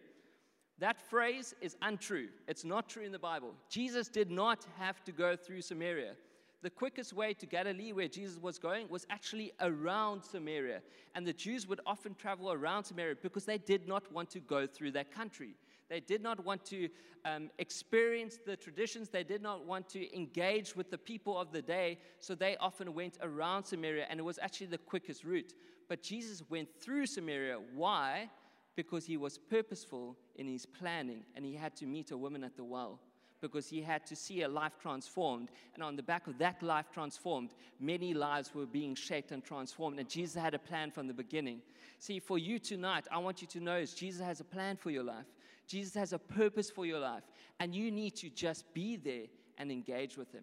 That 0.79 0.99
phrase 0.99 1.55
is 1.61 1.77
untrue. 1.83 2.29
It's 2.49 2.65
not 2.65 2.89
true 2.89 3.05
in 3.05 3.13
the 3.13 3.19
Bible. 3.19 3.55
Jesus 3.69 4.09
did 4.09 4.31
not 4.31 4.67
have 4.79 5.05
to 5.05 5.13
go 5.13 5.37
through 5.37 5.61
Samaria. 5.61 6.15
The 6.63 6.71
quickest 6.71 7.13
way 7.13 7.35
to 7.35 7.47
Galilee, 7.47 7.93
where 7.93 8.09
Jesus 8.09 8.39
was 8.39 8.59
going, 8.59 8.89
was 8.89 9.07
actually 9.09 9.53
around 9.61 10.23
Samaria. 10.23 10.81
And 11.15 11.27
the 11.27 11.33
Jews 11.33 11.67
would 11.67 11.81
often 11.87 12.15
travel 12.15 12.53
around 12.53 12.85
Samaria 12.85 13.17
because 13.23 13.45
they 13.45 13.59
did 13.59 13.89
not 13.89 14.11
want 14.13 14.31
to 14.31 14.41
go 14.41 14.67
through 14.67 14.93
that 14.93 15.11
country. 15.11 15.55
They 15.91 16.01
did 16.01 16.23
not 16.23 16.43
want 16.43 16.65
to 16.67 16.89
um, 17.27 17.51
experience 17.59 18.39
the 18.47 18.57
traditions. 18.57 19.11
They 19.11 19.25
did 19.25 19.43
not 19.43 19.67
want 19.67 19.91
to 19.91 20.17
engage 20.17 20.75
with 20.75 20.91
the 20.91 20.97
people 20.97 21.39
of 21.39 21.53
the 21.53 21.61
day. 21.61 21.99
So 22.21 22.35
they 22.35 22.57
often 22.57 22.95
went 22.95 23.19
around 23.21 23.65
Samaria, 23.65 24.07
and 24.09 24.19
it 24.19 24.23
was 24.23 24.39
actually 24.41 24.69
the 24.69 24.79
quickest 24.79 25.25
route. 25.25 25.53
But 25.89 26.03
Jesus 26.03 26.43
went 26.49 26.69
through 26.81 27.05
Samaria. 27.07 27.59
Why? 27.75 28.31
because 28.77 29.05
he 29.05 29.19
was 29.19 29.37
purposeful 29.37 30.17
in 30.37 30.47
his 30.47 30.65
planning 30.65 31.23
and 31.35 31.45
he 31.45 31.55
had 31.55 31.77
to 31.77 31.87
meet 31.87 32.11
a 32.13 32.17
woman 32.17 32.43
at 32.45 32.57
the 32.57 32.65
well 32.65 32.99
because 33.41 33.69
he 33.69 33.81
had 33.83 34.07
to 34.07 34.15
see 34.15 34.43
a 34.43 34.49
life 34.49 34.73
transformed. 34.81 35.51
And 35.75 35.83
on 35.83 35.97
the 35.97 36.03
back 36.03 36.27
of 36.27 36.39
that 36.39 36.63
life 36.63 36.87
transformed, 36.93 37.55
many 37.79 38.13
lives 38.13 38.55
were 38.55 38.67
being 38.67 38.95
shaped 38.95 39.33
and 39.33 39.43
transformed. 39.43 39.99
And 39.99 40.09
Jesus 40.09 40.41
had 40.41 40.55
a 40.55 40.59
plan 40.59 40.91
from 40.91 41.07
the 41.07 41.15
beginning. 41.15 41.63
See, 41.99 42.21
for 42.21 42.39
you 42.39 42.59
tonight, 42.59 43.07
I 43.11 43.19
want 43.19 43.41
you 43.41 43.49
to 43.49 43.61
know 43.61 43.77
is 43.77 43.95
Jesus 43.95 44.25
has 44.25 44.41
a 44.41 44.45
plan 44.45 44.77
for 44.77 44.91
your 44.91 45.05
life. 45.05 45.25
Jesus 45.71 45.95
has 45.95 46.13
a 46.13 46.19
purpose 46.19 46.69
for 46.69 46.85
your 46.85 46.99
life. 46.99 47.23
And 47.61 47.73
you 47.73 47.93
need 47.93 48.17
to 48.17 48.29
just 48.29 48.73
be 48.75 48.97
there 48.97 49.27
and 49.57 49.71
engage 49.71 50.17
with 50.17 50.33
him. 50.33 50.43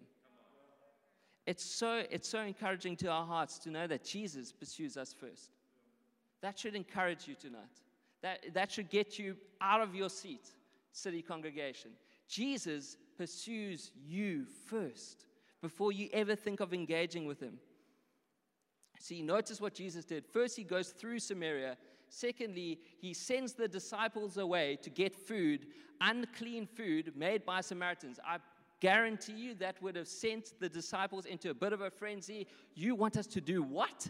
It's 1.46 1.66
so, 1.66 2.04
it's 2.10 2.30
so 2.30 2.40
encouraging 2.40 2.96
to 2.98 3.08
our 3.08 3.26
hearts 3.26 3.60
to 3.60 3.70
know 3.70 3.88
that 3.88 4.06
Jesus 4.06 4.54
pursues 4.54 4.96
us 4.96 5.14
first. 5.14 5.52
That 6.42 6.58
should 6.58 6.76
encourage 6.76 7.28
you 7.28 7.36
tonight. 7.36 7.82
That, 8.22 8.54
that 8.54 8.72
should 8.72 8.90
get 8.90 9.20
you 9.20 9.36
out 9.60 9.82
of 9.82 9.96
your 9.96 10.10
seat, 10.10 10.50
city 10.94 11.22
congregation. 11.22 11.92
Jesus 12.30 12.96
pursues 13.18 13.92
you 14.06 14.46
first 14.68 15.26
before 15.62 15.92
you 15.92 16.08
ever 16.14 16.36
think 16.36 16.62
of 16.62 16.74
engaging 16.74 17.26
with 17.26 17.42
him. 17.42 17.60
See, 19.00 19.22
notice 19.22 19.60
what 19.60 19.74
Jesus 19.74 20.06
did. 20.06 20.26
First, 20.26 20.56
he 20.56 20.64
goes 20.64 20.90
through 20.90 21.20
Samaria. 21.20 21.78
Secondly, 22.10 22.80
he 23.00 23.14
sends 23.14 23.54
the 23.54 23.68
disciples 23.68 24.38
away 24.38 24.78
to 24.82 24.90
get 24.90 25.16
food, 25.16 25.68
unclean 26.02 26.68
food 26.68 27.14
made 27.16 27.46
by 27.46 27.62
Samaritans. 27.62 28.20
I 28.26 28.38
guarantee 28.80 29.34
you 29.34 29.56
that 29.56 29.82
would 29.82 29.96
have 29.96 30.08
sent 30.08 30.54
the 30.60 30.70
disciples 30.70 31.26
into 31.26 31.50
a 31.50 31.54
bit 31.54 31.74
of 31.74 31.82
a 31.82 31.90
frenzy. 31.90 32.48
You 32.76 32.96
want 32.96 33.18
us 33.18 33.28
to 33.28 33.42
do 33.42 33.64
what? 33.64 34.10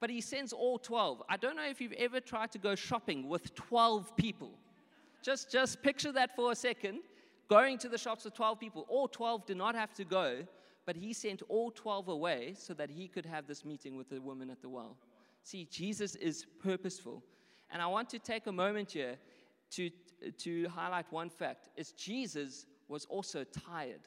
but 0.00 0.08
he 0.08 0.20
sends 0.20 0.52
all 0.52 0.78
12. 0.78 1.22
I 1.28 1.36
don't 1.36 1.54
know 1.54 1.68
if 1.68 1.80
you've 1.80 1.92
ever 1.92 2.20
tried 2.20 2.50
to 2.52 2.58
go 2.58 2.74
shopping 2.74 3.28
with 3.28 3.54
12 3.54 4.16
people. 4.16 4.50
Just, 5.22 5.52
just 5.52 5.82
picture 5.82 6.10
that 6.12 6.34
for 6.34 6.52
a 6.52 6.54
second. 6.54 7.00
Going 7.48 7.76
to 7.78 7.88
the 7.88 7.98
shops 7.98 8.24
with 8.24 8.34
12 8.34 8.58
people. 8.58 8.86
All 8.88 9.06
12 9.06 9.44
did 9.44 9.58
not 9.58 9.74
have 9.74 9.92
to 9.94 10.04
go, 10.04 10.38
but 10.86 10.96
he 10.96 11.12
sent 11.12 11.42
all 11.48 11.70
12 11.70 12.08
away 12.08 12.54
so 12.56 12.72
that 12.74 12.88
he 12.88 13.06
could 13.06 13.26
have 13.26 13.46
this 13.46 13.64
meeting 13.64 13.96
with 13.96 14.08
the 14.08 14.20
woman 14.20 14.48
at 14.48 14.62
the 14.62 14.68
well. 14.68 14.96
See, 15.42 15.66
Jesus 15.70 16.14
is 16.16 16.46
purposeful. 16.62 17.22
And 17.70 17.80
I 17.80 17.86
want 17.86 18.08
to 18.10 18.18
take 18.18 18.46
a 18.46 18.52
moment 18.52 18.92
here 18.92 19.16
to, 19.72 19.90
to 20.38 20.68
highlight 20.68 21.10
one 21.10 21.30
fact 21.30 21.68
is 21.76 21.92
Jesus 21.92 22.66
was 22.88 23.04
also 23.06 23.44
tired. 23.44 24.00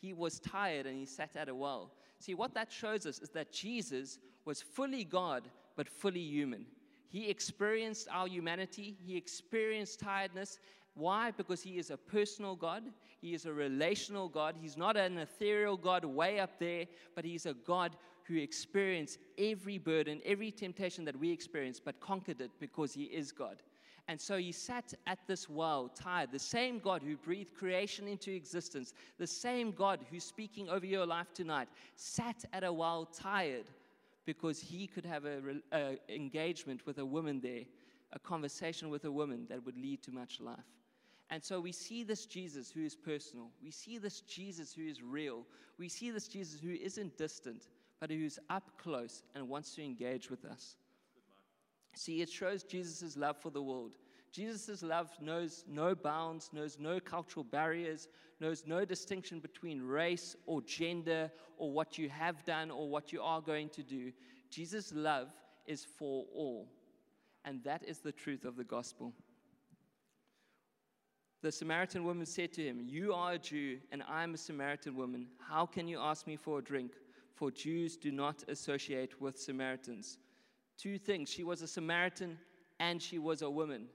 He 0.00 0.12
was 0.12 0.40
tired 0.40 0.86
and 0.86 0.98
he 0.98 1.06
sat 1.06 1.36
at 1.36 1.48
a 1.48 1.54
well. 1.54 1.92
See, 2.18 2.34
what 2.34 2.54
that 2.54 2.72
shows 2.72 3.06
us 3.06 3.18
is 3.20 3.30
that 3.30 3.52
Jesus 3.52 4.18
was 4.44 4.60
fully 4.60 5.04
God, 5.04 5.44
but 5.76 5.88
fully 5.88 6.20
human. 6.20 6.66
He 7.08 7.28
experienced 7.28 8.08
our 8.10 8.28
humanity, 8.28 8.96
he 9.04 9.16
experienced 9.16 10.00
tiredness. 10.00 10.58
Why? 10.94 11.30
Because 11.30 11.62
he 11.62 11.78
is 11.78 11.90
a 11.90 11.96
personal 11.96 12.56
God, 12.56 12.82
he 13.20 13.34
is 13.34 13.46
a 13.46 13.52
relational 13.52 14.28
God. 14.28 14.56
He's 14.60 14.76
not 14.76 14.96
an 14.96 15.18
ethereal 15.18 15.76
God 15.76 16.04
way 16.04 16.40
up 16.40 16.58
there, 16.58 16.86
but 17.14 17.24
he's 17.24 17.46
a 17.46 17.54
God 17.54 17.96
who 18.30 18.38
experienced 18.38 19.18
every 19.38 19.76
burden, 19.76 20.20
every 20.24 20.52
temptation 20.52 21.04
that 21.04 21.18
we 21.18 21.30
experience, 21.30 21.80
but 21.84 22.00
conquered 22.00 22.40
it 22.40 22.50
because 22.60 22.94
he 22.94 23.04
is 23.04 23.32
God. 23.32 23.56
And 24.06 24.20
so 24.20 24.38
he 24.38 24.52
sat 24.52 24.94
at 25.06 25.18
this 25.26 25.48
well, 25.48 25.88
tired. 25.88 26.30
The 26.32 26.38
same 26.38 26.78
God 26.78 27.02
who 27.02 27.16
breathed 27.16 27.54
creation 27.54 28.08
into 28.08 28.32
existence, 28.32 28.94
the 29.18 29.26
same 29.26 29.72
God 29.72 30.00
who's 30.10 30.24
speaking 30.24 30.68
over 30.68 30.86
your 30.86 31.06
life 31.06 31.32
tonight, 31.34 31.68
sat 31.96 32.44
at 32.52 32.64
a 32.64 32.72
well, 32.72 33.04
tired, 33.06 33.66
because 34.26 34.60
he 34.60 34.86
could 34.86 35.04
have 35.04 35.24
an 35.24 35.62
engagement 36.08 36.86
with 36.86 36.98
a 36.98 37.04
woman 37.04 37.40
there, 37.40 37.64
a 38.12 38.18
conversation 38.18 38.90
with 38.90 39.04
a 39.04 39.12
woman 39.12 39.46
that 39.48 39.64
would 39.64 39.76
lead 39.76 40.02
to 40.02 40.12
much 40.12 40.40
life. 40.40 40.58
And 41.30 41.42
so 41.42 41.60
we 41.60 41.72
see 41.72 42.02
this 42.02 42.26
Jesus 42.26 42.70
who 42.70 42.84
is 42.84 42.96
personal. 42.96 43.50
We 43.62 43.70
see 43.70 43.98
this 43.98 44.20
Jesus 44.20 44.72
who 44.72 44.86
is 44.88 45.02
real. 45.02 45.46
We 45.78 45.88
see 45.88 46.10
this 46.10 46.26
Jesus 46.26 46.60
who 46.60 46.72
isn't 46.72 47.16
distant, 47.16 47.68
but 48.00 48.10
who's 48.10 48.38
up 48.48 48.70
close 48.78 49.22
and 49.34 49.48
wants 49.48 49.74
to 49.74 49.84
engage 49.84 50.30
with 50.30 50.44
us. 50.44 50.76
See, 51.94 52.22
it 52.22 52.30
shows 52.30 52.62
Jesus' 52.62 53.16
love 53.16 53.36
for 53.36 53.50
the 53.50 53.62
world. 53.62 53.96
Jesus' 54.32 54.82
love 54.82 55.10
knows 55.20 55.64
no 55.68 55.94
bounds, 55.94 56.50
knows 56.52 56.78
no 56.78 57.00
cultural 57.00 57.44
barriers, 57.44 58.08
knows 58.40 58.64
no 58.66 58.84
distinction 58.84 59.40
between 59.40 59.82
race 59.82 60.36
or 60.46 60.62
gender 60.62 61.30
or 61.58 61.70
what 61.70 61.98
you 61.98 62.08
have 62.08 62.44
done 62.44 62.70
or 62.70 62.88
what 62.88 63.12
you 63.12 63.20
are 63.20 63.40
going 63.40 63.68
to 63.70 63.82
do. 63.82 64.12
Jesus' 64.50 64.92
love 64.94 65.28
is 65.66 65.84
for 65.84 66.24
all. 66.34 66.68
And 67.44 67.62
that 67.64 67.82
is 67.86 67.98
the 67.98 68.12
truth 68.12 68.44
of 68.44 68.56
the 68.56 68.64
gospel. 68.64 69.12
The 71.42 71.50
Samaritan 71.50 72.04
woman 72.04 72.26
said 72.26 72.52
to 72.54 72.62
him, 72.62 72.80
You 72.82 73.14
are 73.14 73.32
a 73.32 73.38
Jew, 73.38 73.78
and 73.90 74.02
I 74.08 74.22
am 74.22 74.34
a 74.34 74.38
Samaritan 74.38 74.94
woman. 74.94 75.26
How 75.38 75.64
can 75.64 75.88
you 75.88 75.98
ask 75.98 76.26
me 76.26 76.36
for 76.36 76.58
a 76.58 76.62
drink? 76.62 76.92
For 77.34 77.50
Jews 77.50 77.96
do 77.96 78.10
not 78.12 78.44
associate 78.48 79.20
with 79.20 79.38
Samaritans. 79.38 80.18
Two 80.76 80.98
things 80.98 81.30
she 81.30 81.44
was 81.44 81.62
a 81.62 81.66
Samaritan 81.66 82.38
and 82.78 83.00
she 83.00 83.18
was 83.18 83.42
a 83.42 83.50
woman. 83.50 83.86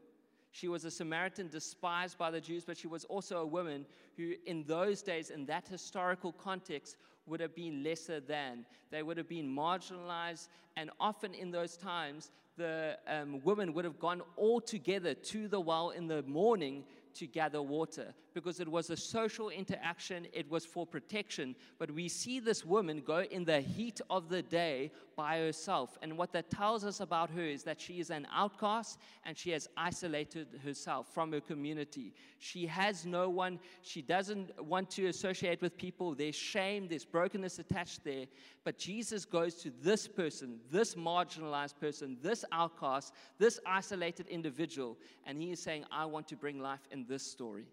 She 0.51 0.68
was 0.70 0.86
a 0.86 0.92
Samaritan 0.92 1.50
despised 1.50 2.18
by 2.18 2.32
the 2.32 2.39
Jews, 2.39 2.63
but 2.63 2.77
she 2.77 2.88
was 2.88 3.04
also 3.06 3.39
a 3.39 3.46
woman 3.46 3.86
who, 4.15 4.36
in 4.46 4.63
those 4.63 5.01
days, 5.01 5.30
in 5.30 5.46
that 5.48 5.68
historical 5.68 6.32
context, 6.32 6.96
would 7.25 7.42
have 7.42 7.54
been 7.54 7.84
lesser 7.84 8.22
than. 8.22 8.65
They 8.89 9.04
would 9.04 9.18
have 9.18 9.27
been 9.27 9.54
marginalized, 9.54 10.48
and 10.77 10.92
often 10.98 11.34
in 11.34 11.51
those 11.51 11.75
times, 11.75 12.32
the 12.56 12.98
um, 13.08 13.42
women 13.44 13.74
would 13.74 13.84
have 13.84 14.00
gone 14.00 14.22
all 14.38 14.62
together 14.62 15.13
to 15.13 15.50
the 15.50 15.60
well 15.60 15.89
in 15.89 16.08
the 16.08 16.24
morning 16.24 16.86
to 17.16 17.28
gather 17.28 17.62
water 17.62 18.14
because 18.34 18.60
it 18.60 18.68
was 18.68 18.90
a 18.90 18.98
social 18.98 19.50
interaction, 19.50 20.28
it 20.34 20.50
was 20.50 20.66
for 20.66 20.86
protection. 20.86 21.56
But 21.80 21.92
we 21.92 22.08
see 22.08 22.40
this 22.40 22.66
woman 22.66 23.02
go 23.06 23.22
in 23.22 23.46
the 23.46 23.62
heat 23.62 24.02
of 24.10 24.30
the 24.30 24.42
day 24.42 24.92
by 25.16 25.40
herself. 25.40 25.98
And 26.02 26.18
what 26.18 26.32
that 26.34 26.50
tells 26.50 26.84
us 26.86 27.00
about 27.00 27.30
her 27.32 27.42
is 27.42 27.64
that 27.64 27.80
she 27.80 28.00
is 28.00 28.10
an 28.10 28.28
outcast 28.34 29.00
and 29.24 29.38
she 29.38 29.52
has 29.52 29.68
isolated 29.78 30.48
herself 30.64 31.14
from 31.14 31.32
her 31.32 31.42
community. 31.42 32.14
She 32.40 32.66
has 32.68 33.06
no 33.06 33.30
one, 33.30 33.60
she 33.82 34.02
doesn't 34.02 34.64
want 34.64 34.90
to 34.92 35.08
associate 35.08 35.62
with 35.62 35.78
people. 35.78 36.16
There's 36.16 36.36
shame, 36.36 36.88
there's 36.88 37.06
brokenness 37.06 37.60
attached 37.60 38.04
there. 38.04 38.26
But 38.64 38.78
Jesus 38.78 39.26
goes 39.26 39.56
to 39.56 39.72
this 39.82 40.08
person, 40.08 40.60
this 40.72 40.96
marginalized 40.96 41.80
person, 41.80 42.18
this 42.22 42.46
outcast, 42.52 43.14
this 43.38 43.60
isolated 43.66 44.28
individual, 44.28 44.98
and 45.26 45.42
he 45.42 45.52
is 45.52 45.62
saying, 45.62 45.86
I 45.92 46.06
want 46.06 46.28
to 46.30 46.36
bring 46.36 46.60
life 46.60 46.88
in 46.92 47.06
this 47.08 47.24
story. 47.24 47.66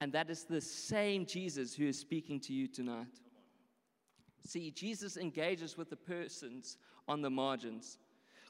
And 0.00 0.12
that 0.12 0.28
is 0.28 0.44
the 0.44 0.60
same 0.60 1.24
Jesus 1.24 1.74
who 1.74 1.86
is 1.86 1.98
speaking 1.98 2.40
to 2.40 2.52
you 2.52 2.66
tonight. 2.66 3.20
See, 4.46 4.70
Jesus 4.70 5.16
engages 5.16 5.76
with 5.76 5.90
the 5.90 5.96
persons 5.96 6.76
on 7.08 7.22
the 7.22 7.30
margins. 7.30 7.98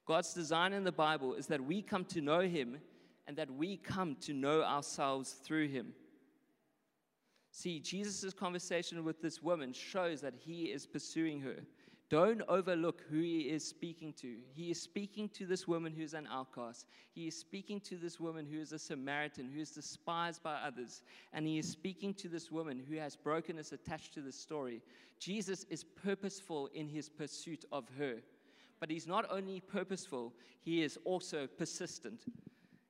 God's 0.06 0.34
design 0.34 0.72
in 0.72 0.84
the 0.84 0.92
Bible 0.92 1.34
is 1.34 1.46
that 1.46 1.64
we 1.64 1.80
come 1.80 2.04
to 2.06 2.20
know 2.20 2.40
Him 2.40 2.78
and 3.26 3.36
that 3.36 3.50
we 3.50 3.76
come 3.76 4.16
to 4.22 4.32
know 4.32 4.62
ourselves 4.62 5.32
through 5.32 5.68
Him. 5.68 5.94
See, 7.50 7.78
Jesus' 7.78 8.34
conversation 8.34 9.04
with 9.04 9.22
this 9.22 9.42
woman 9.42 9.72
shows 9.72 10.20
that 10.20 10.34
He 10.34 10.64
is 10.64 10.86
pursuing 10.86 11.40
her. 11.40 11.62
Don't 12.14 12.42
overlook 12.49 13.02
who 13.11 13.16
he 13.16 13.40
is 13.40 13.66
speaking 13.66 14.12
to. 14.21 14.37
He 14.54 14.71
is 14.71 14.80
speaking 14.80 15.28
to 15.30 15.47
this 15.47 15.66
woman 15.66 15.92
who's 15.92 16.14
an 16.14 16.28
outcast. 16.30 16.87
He 17.12 17.26
is 17.26 17.37
speaking 17.37 17.80
to 17.80 17.97
this 17.97 18.21
woman 18.21 18.47
who 18.47 18.61
is 18.61 18.71
a 18.71 18.78
Samaritan, 18.78 19.50
who 19.52 19.61
is 19.61 19.73
despised 19.73 20.40
by 20.40 20.54
others. 20.64 21.02
And 21.33 21.44
he 21.44 21.59
is 21.59 21.68
speaking 21.68 22.14
to 22.14 22.28
this 22.28 22.52
woman 22.52 22.80
who 22.88 22.99
has 22.99 23.16
brokenness 23.16 23.73
attached 23.73 24.14
to 24.14 24.21
the 24.21 24.30
story. 24.30 24.80
Jesus 25.18 25.64
is 25.71 25.83
purposeful 25.83 26.71
in 26.73 26.87
his 26.87 27.09
pursuit 27.09 27.64
of 27.73 27.88
her. 27.99 28.18
But 28.78 28.92
he's 28.92 29.09
not 29.09 29.26
only 29.28 29.59
purposeful, 29.59 30.35
he 30.61 30.85
is 30.85 30.97
also 31.04 31.49
persistent. 31.49 32.26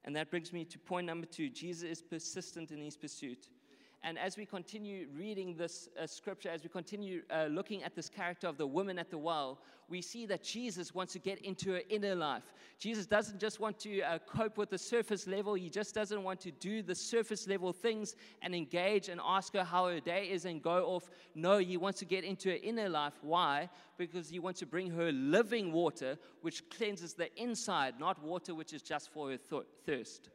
And 0.05 0.15
that 0.17 0.29
brings 0.29 0.53
me 0.53 0.67
to 0.67 0.79
point 0.79 1.07
number 1.07 1.27
two 1.27 1.49
Jesus 1.49 1.89
is 1.89 2.03
persistent 2.03 2.73
in 2.73 2.83
his 2.83 2.99
pursuit. 2.99 3.49
And 4.07 4.19
as 4.19 4.37
we 4.37 4.45
continue 4.45 5.07
reading 5.17 5.57
this 5.57 5.89
uh, 5.99 6.07
scripture, 6.07 6.51
as 6.51 6.63
we 6.63 6.69
continue 6.69 7.23
uh, 7.31 7.47
looking 7.47 7.83
at 7.83 7.97
this 7.97 8.11
character 8.11 8.47
of 8.47 8.59
the 8.59 8.67
woman 8.67 8.99
at 8.99 9.11
the 9.11 9.17
well, 9.17 9.61
we 9.89 10.03
see 10.03 10.27
that 10.27 10.43
Jesus 10.45 10.95
wants 10.95 11.15
to 11.15 11.19
get 11.19 11.39
into 11.39 11.73
her 11.73 11.81
inner 11.89 12.15
life. 12.15 12.53
Jesus 12.79 13.07
doesn't 13.07 13.41
just 13.41 13.61
want 13.61 13.79
to 13.79 14.03
uh, 14.03 14.19
cope 14.19 14.59
with 14.59 14.69
the 14.69 14.77
surface 14.77 15.27
level, 15.27 15.55
he 15.55 15.71
just 15.71 15.95
doesn't 15.95 16.23
want 16.23 16.39
to 16.41 16.51
do 16.51 16.83
the 16.83 16.95
surface 16.95 17.49
level 17.49 17.73
things 17.73 18.15
and 18.43 18.55
engage 18.55 19.09
and 19.09 19.23
ask 19.25 19.55
her 19.55 19.65
how 19.65 19.87
her 19.87 20.01
day 20.01 20.27
is 20.31 20.45
and 20.45 20.63
go 20.63 20.85
off. 20.85 21.09
No, 21.35 21.57
he 21.57 21.79
wants 21.79 21.99
to 22.01 22.05
get 22.05 22.25
into 22.25 22.51
her 22.51 22.59
inner 22.63 22.91
life. 22.91 23.15
Why? 23.23 23.71
Because 23.97 24.29
he 24.29 24.39
wants 24.39 24.61
to 24.61 24.67
bring 24.67 24.91
her 24.91 25.13
living 25.13 25.73
water, 25.73 26.19
which 26.43 26.69
cleanses 26.69 27.15
the 27.15 27.35
inside, 27.43 27.99
not 27.99 28.23
water 28.23 28.55
which 28.55 28.75
is 28.75 28.83
just 28.83 29.11
for 29.11 29.31
her 29.31 29.39
th- 29.39 29.63
thirst. 29.87 30.29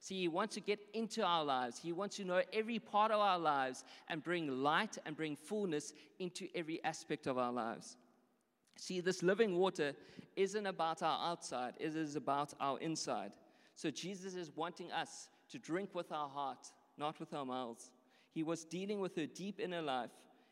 See, 0.00 0.20
He 0.20 0.28
wants 0.28 0.54
to 0.54 0.60
get 0.60 0.78
into 0.94 1.22
our 1.22 1.44
lives. 1.44 1.78
He 1.78 1.92
wants 1.92 2.16
to 2.16 2.24
know 2.24 2.42
every 2.52 2.78
part 2.78 3.10
of 3.10 3.20
our 3.20 3.38
lives 3.38 3.84
and 4.08 4.22
bring 4.22 4.62
light 4.62 4.98
and 5.04 5.16
bring 5.16 5.36
fullness 5.36 5.92
into 6.18 6.48
every 6.54 6.82
aspect 6.84 7.26
of 7.26 7.38
our 7.38 7.52
lives. 7.52 7.96
See, 8.76 9.00
this 9.00 9.22
living 9.22 9.56
water 9.56 9.94
isn't 10.36 10.66
about 10.66 11.02
our 11.02 11.30
outside, 11.30 11.74
it 11.80 11.96
is 11.96 12.14
about 12.14 12.52
our 12.60 12.78
inside. 12.78 13.32
So 13.74 13.90
Jesus 13.90 14.34
is 14.34 14.54
wanting 14.54 14.92
us 14.92 15.28
to 15.50 15.58
drink 15.58 15.94
with 15.94 16.12
our 16.12 16.28
heart, 16.28 16.70
not 16.98 17.18
with 17.20 17.32
our 17.34 17.44
mouths. 17.44 17.90
He 18.32 18.42
was 18.42 18.64
dealing 18.64 19.00
with 19.00 19.16
her 19.16 19.26
deep 19.26 19.60
inner 19.60 19.82
life 19.82 20.10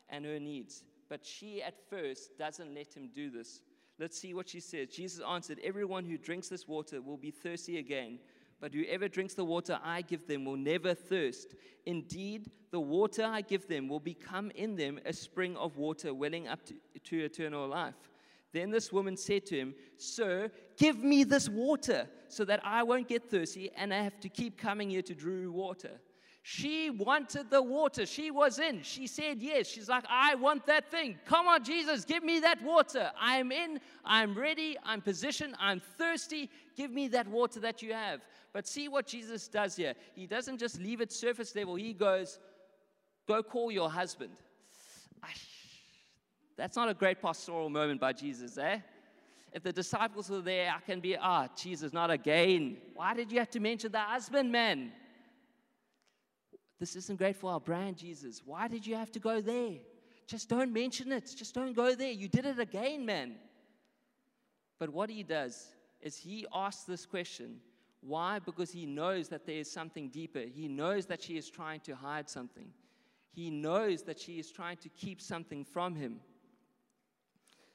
and 0.09 0.25
her 0.25 0.39
needs, 0.39 0.83
but 1.09 1.25
she 1.25 1.61
at 1.61 1.75
first 1.89 2.37
doesn't 2.37 2.73
let 2.73 2.93
him 2.93 3.09
do 3.13 3.29
this. 3.29 3.61
Let's 3.99 4.19
see 4.19 4.33
what 4.33 4.49
she 4.49 4.59
says. 4.59 4.89
Jesus 4.89 5.23
answered, 5.23 5.59
Everyone 5.63 6.05
who 6.05 6.17
drinks 6.17 6.49
this 6.49 6.67
water 6.67 7.01
will 7.01 7.17
be 7.17 7.31
thirsty 7.31 7.77
again. 7.77 8.19
But 8.59 8.73
whoever 8.73 9.07
drinks 9.07 9.33
the 9.33 9.45
water 9.45 9.79
I 9.83 10.01
give 10.01 10.27
them 10.27 10.45
will 10.45 10.57
never 10.57 10.93
thirst. 10.93 11.55
Indeed, 11.85 12.49
the 12.71 12.79
water 12.79 13.23
I 13.23 13.41
give 13.41 13.67
them 13.67 13.87
will 13.87 13.99
become 13.99 14.51
in 14.51 14.75
them 14.75 14.99
a 15.05 15.13
spring 15.13 15.55
of 15.57 15.77
water 15.77 16.13
welling 16.13 16.47
up 16.47 16.65
to, 16.65 16.73
to 17.03 17.25
eternal 17.25 17.67
life. 17.67 17.95
Then 18.53 18.71
this 18.71 18.91
woman 18.91 19.17
said 19.17 19.45
to 19.47 19.57
him, 19.57 19.75
Sir, 19.97 20.49
give 20.77 20.97
me 21.03 21.25
this 21.25 21.49
water 21.49 22.07
so 22.29 22.45
that 22.45 22.61
I 22.63 22.83
won't 22.83 23.07
get 23.07 23.29
thirsty 23.29 23.69
and 23.75 23.93
I 23.93 24.01
have 24.01 24.19
to 24.21 24.29
keep 24.29 24.57
coming 24.57 24.89
here 24.89 25.01
to 25.01 25.13
draw 25.13 25.51
water. 25.51 25.99
She 26.47 26.91
wanted 26.91 27.49
the 27.49 27.63
water. 27.63 28.05
She 28.05 28.29
was 28.29 28.59
in. 28.59 28.83
She 28.83 29.07
said 29.07 29.41
yes. 29.41 29.67
She's 29.67 29.89
like, 29.89 30.03
I 30.07 30.35
want 30.35 30.67
that 30.67 30.91
thing. 30.91 31.17
Come 31.25 31.47
on, 31.47 31.63
Jesus, 31.63 32.05
give 32.05 32.23
me 32.23 32.39
that 32.41 32.61
water. 32.61 33.11
I'm 33.19 33.51
in. 33.51 33.79
I'm 34.05 34.37
ready. 34.37 34.77
I'm 34.83 35.01
positioned. 35.01 35.55
I'm 35.59 35.79
thirsty. 35.79 36.51
Give 36.77 36.91
me 36.91 37.07
that 37.07 37.27
water 37.27 37.59
that 37.61 37.81
you 37.81 37.93
have. 37.93 38.21
But 38.53 38.67
see 38.67 38.87
what 38.89 39.07
Jesus 39.07 39.47
does 39.47 39.75
here. 39.75 39.95
He 40.13 40.27
doesn't 40.27 40.59
just 40.59 40.79
leave 40.79 41.01
it 41.01 41.11
surface 41.11 41.55
level. 41.55 41.73
He 41.73 41.93
goes, 41.93 42.37
Go 43.27 43.41
call 43.41 43.71
your 43.71 43.89
husband. 43.89 44.33
That's 46.57 46.75
not 46.75 46.89
a 46.89 46.93
great 46.93 47.23
pastoral 47.23 47.71
moment 47.71 47.99
by 47.99 48.13
Jesus, 48.13 48.59
eh? 48.59 48.81
If 49.51 49.63
the 49.63 49.73
disciples 49.73 50.29
were 50.29 50.41
there, 50.41 50.71
I 50.77 50.79
can 50.79 50.99
be, 50.99 51.17
ah, 51.17 51.47
Jesus, 51.57 51.91
not 51.91 52.11
again. 52.11 52.77
Why 52.93 53.15
did 53.15 53.31
you 53.31 53.39
have 53.39 53.49
to 53.49 53.59
mention 53.59 53.91
the 53.91 53.99
husband, 53.99 54.51
man? 54.51 54.91
This 56.79 56.95
isn't 56.95 57.17
great 57.17 57.37
for 57.37 57.51
our 57.51 57.59
brand, 57.59 57.97
Jesus. 57.97 58.41
Why 58.45 58.67
did 58.67 58.85
you 58.85 58.95
have 58.95 59.11
to 59.13 59.19
go 59.19 59.39
there? 59.41 59.75
Just 60.27 60.49
don't 60.49 60.73
mention 60.73 61.11
it. 61.11 61.33
Just 61.35 61.53
don't 61.53 61.73
go 61.73 61.95
there. 61.95 62.11
You 62.11 62.27
did 62.27 62.45
it 62.45 62.59
again, 62.59 63.05
man. 63.05 63.35
But 64.79 64.89
what 64.89 65.09
he 65.09 65.23
does 65.23 65.67
is 66.01 66.17
he 66.17 66.45
asks 66.53 66.83
this 66.83 67.05
question. 67.05 67.59
Why? 68.01 68.39
Because 68.39 68.71
he 68.71 68.85
knows 68.85 69.29
that 69.29 69.45
there 69.45 69.57
is 69.57 69.71
something 69.71 70.09
deeper. 70.09 70.39
He 70.41 70.67
knows 70.67 71.05
that 71.07 71.21
she 71.21 71.37
is 71.37 71.49
trying 71.49 71.79
to 71.81 71.95
hide 71.95 72.29
something. 72.29 72.67
He 73.31 73.49
knows 73.49 74.03
that 74.03 74.19
she 74.19 74.39
is 74.39 74.51
trying 74.51 74.77
to 74.77 74.89
keep 74.89 75.21
something 75.21 75.63
from 75.63 75.95
him. 75.95 76.19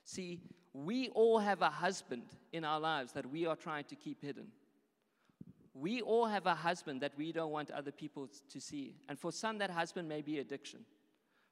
See, 0.05 0.41
we 0.73 1.09
all 1.11 1.39
have 1.39 1.63
a 1.63 1.71
husband 1.71 2.23
in 2.53 2.65
our 2.65 2.81
lives 2.81 3.13
that 3.13 3.27
we 3.31 3.47
are 3.47 3.57
trying 3.57 3.85
to 3.85 3.97
keep 3.97 4.23
hidden 4.23 4.49
we 5.74 6.02
all 6.02 6.26
have 6.26 6.46
a 6.46 6.54
husband 6.54 7.00
that 7.02 7.12
we 7.16 7.33
don't 7.33 7.52
want 7.52 7.70
other 7.70 7.92
people 7.92 8.28
to 8.50 8.61
see. 8.61 8.96
And 9.09 9.18
for 9.18 9.30
some, 9.30 9.59
that 9.59 9.70
husband 9.70 10.09
may 10.09 10.20
be 10.20 10.38
addiction. 10.38 10.80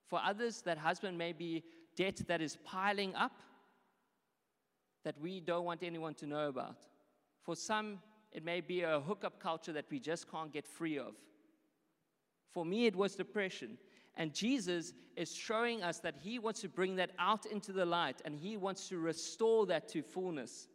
For 0.06 0.20
others, 0.24 0.62
that 0.62 0.78
husband 0.78 1.16
may 1.16 1.32
be 1.32 1.62
debt 1.96 2.20
that 2.26 2.40
is 2.40 2.56
piling 2.64 3.14
up 3.14 3.32
that 5.04 5.20
we 5.20 5.40
don't 5.40 5.64
want 5.64 5.82
anyone 5.82 6.14
to 6.14 6.26
know 6.26 6.48
about. 6.48 6.76
For 7.42 7.54
some, 7.54 8.00
it 8.32 8.44
may 8.44 8.60
be 8.60 8.82
a 8.82 9.00
hookup 9.00 9.40
culture 9.40 9.72
that 9.72 9.86
we 9.90 10.00
just 10.00 10.30
can't 10.30 10.52
get 10.52 10.66
free 10.66 10.98
of. 10.98 11.14
For 12.52 12.64
me, 12.64 12.86
it 12.86 12.96
was 12.96 13.14
depression. 13.14 13.78
And 14.16 14.34
Jesus 14.34 14.92
is 15.16 15.34
showing 15.34 15.82
us 15.82 16.00
that 16.00 16.16
He 16.16 16.38
wants 16.38 16.60
to 16.62 16.68
bring 16.68 16.96
that 16.96 17.10
out 17.18 17.46
into 17.46 17.72
the 17.72 17.86
light 17.86 18.20
and 18.24 18.34
He 18.34 18.56
wants 18.56 18.88
to 18.88 18.98
restore 18.98 19.66
that 19.66 19.88
to 19.90 20.02
fullness. 20.02 20.68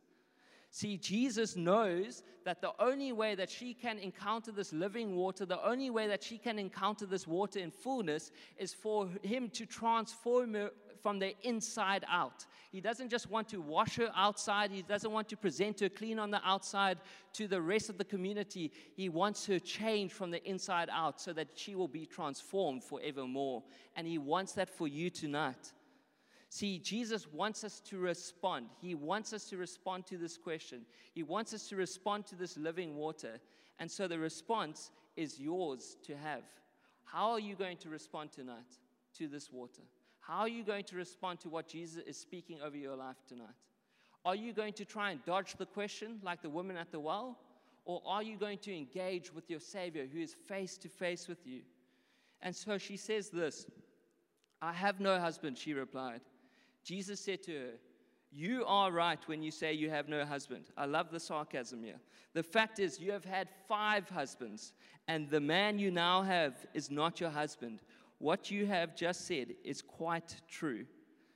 See, 0.75 0.97
Jesus 0.97 1.55
knows 1.55 2.23
that 2.45 2.59
the 2.59 2.71
only 2.79 3.11
way 3.11 3.35
that 3.35 3.51
she 3.51 3.75
can 3.75 3.99
encounter 3.99 4.51
this 4.51 4.73
living 4.73 5.15
water, 5.15 5.45
the 5.45 5.63
only 5.63 5.91
way 5.91 6.07
that 6.07 6.23
she 6.23 6.39
can 6.39 6.57
encounter 6.57 7.05
this 7.05 7.27
water 7.27 7.59
in 7.59 7.69
fullness, 7.69 8.31
is 8.57 8.73
for 8.73 9.07
him 9.21 9.49
to 9.49 9.67
transform 9.67 10.55
her 10.55 10.71
from 10.99 11.19
the 11.19 11.35
inside 11.47 12.03
out. 12.09 12.47
He 12.71 12.81
doesn't 12.81 13.09
just 13.09 13.29
want 13.29 13.49
to 13.49 13.61
wash 13.61 13.97
her 13.97 14.11
outside, 14.15 14.71
he 14.71 14.81
doesn't 14.81 15.11
want 15.11 15.29
to 15.29 15.37
present 15.37 15.79
her 15.79 15.89
clean 15.89 16.17
on 16.17 16.31
the 16.31 16.41
outside 16.43 16.97
to 17.33 17.47
the 17.47 17.61
rest 17.61 17.91
of 17.91 17.99
the 17.99 18.05
community. 18.05 18.71
He 18.95 19.09
wants 19.09 19.45
her 19.45 19.59
changed 19.59 20.15
from 20.15 20.31
the 20.31 20.43
inside 20.43 20.89
out 20.91 21.21
so 21.21 21.33
that 21.33 21.49
she 21.53 21.75
will 21.75 21.87
be 21.87 22.07
transformed 22.07 22.83
forevermore. 22.83 23.61
And 23.95 24.07
he 24.07 24.17
wants 24.17 24.53
that 24.53 24.71
for 24.71 24.87
you 24.87 25.11
tonight. 25.11 25.71
See, 26.53 26.77
Jesus 26.77 27.25
wants 27.33 27.63
us 27.63 27.79
to 27.79 27.97
respond. 27.97 28.67
He 28.79 28.93
wants 28.93 29.33
us 29.33 29.45
to 29.45 29.57
respond 29.57 30.05
to 30.05 30.19
this 30.19 30.37
question. 30.37 30.81
He 31.15 31.23
wants 31.23 31.51
us 31.51 31.67
to 31.69 31.75
respond 31.75 32.27
to 32.27 32.35
this 32.35 32.57
living 32.57 32.95
water. 32.95 33.39
And 33.79 33.89
so 33.89 34.07
the 34.07 34.19
response 34.19 34.91
is 35.15 35.39
yours 35.39 35.97
to 36.03 36.15
have. 36.15 36.43
How 37.05 37.31
are 37.31 37.39
you 37.39 37.55
going 37.55 37.77
to 37.77 37.89
respond 37.89 38.33
tonight 38.33 38.77
to 39.17 39.27
this 39.27 39.51
water? 39.51 39.81
How 40.19 40.41
are 40.41 40.47
you 40.47 40.63
going 40.63 40.83
to 40.83 40.95
respond 40.95 41.39
to 41.39 41.49
what 41.49 41.67
Jesus 41.67 42.03
is 42.05 42.17
speaking 42.17 42.61
over 42.61 42.77
your 42.77 42.95
life 42.95 43.17
tonight? 43.27 43.57
Are 44.23 44.35
you 44.35 44.53
going 44.53 44.73
to 44.73 44.85
try 44.85 45.09
and 45.09 45.25
dodge 45.25 45.55
the 45.57 45.65
question 45.65 46.19
like 46.21 46.43
the 46.43 46.51
woman 46.51 46.77
at 46.77 46.91
the 46.91 46.99
well? 46.99 47.39
Or 47.83 47.99
are 48.05 48.21
you 48.21 48.37
going 48.37 48.59
to 48.59 48.77
engage 48.77 49.33
with 49.33 49.49
your 49.49 49.59
Savior 49.59 50.05
who 50.05 50.19
is 50.19 50.35
face 50.35 50.77
to 50.77 50.87
face 50.87 51.27
with 51.27 51.47
you? 51.47 51.61
And 52.43 52.55
so 52.55 52.77
she 52.77 52.95
says 52.95 53.31
this 53.31 53.65
I 54.61 54.71
have 54.71 54.99
no 54.99 55.19
husband, 55.19 55.57
she 55.57 55.73
replied. 55.73 56.21
Jesus 56.83 57.19
said 57.19 57.43
to 57.43 57.51
her, 57.51 57.71
You 58.31 58.65
are 58.65 58.91
right 58.91 59.19
when 59.27 59.41
you 59.41 59.51
say 59.51 59.73
you 59.73 59.89
have 59.89 60.09
no 60.09 60.25
husband. 60.25 60.65
I 60.77 60.85
love 60.85 61.11
the 61.11 61.19
sarcasm 61.19 61.83
here. 61.83 61.99
The 62.33 62.43
fact 62.43 62.79
is, 62.79 62.99
you 62.99 63.11
have 63.11 63.25
had 63.25 63.47
five 63.67 64.09
husbands, 64.09 64.73
and 65.07 65.29
the 65.29 65.39
man 65.39 65.79
you 65.79 65.91
now 65.91 66.23
have 66.23 66.55
is 66.73 66.89
not 66.89 67.19
your 67.19 67.29
husband. 67.29 67.81
What 68.17 68.49
you 68.49 68.65
have 68.65 68.95
just 68.95 69.27
said 69.27 69.53
is 69.63 69.81
quite 69.81 70.35
true. 70.49 70.85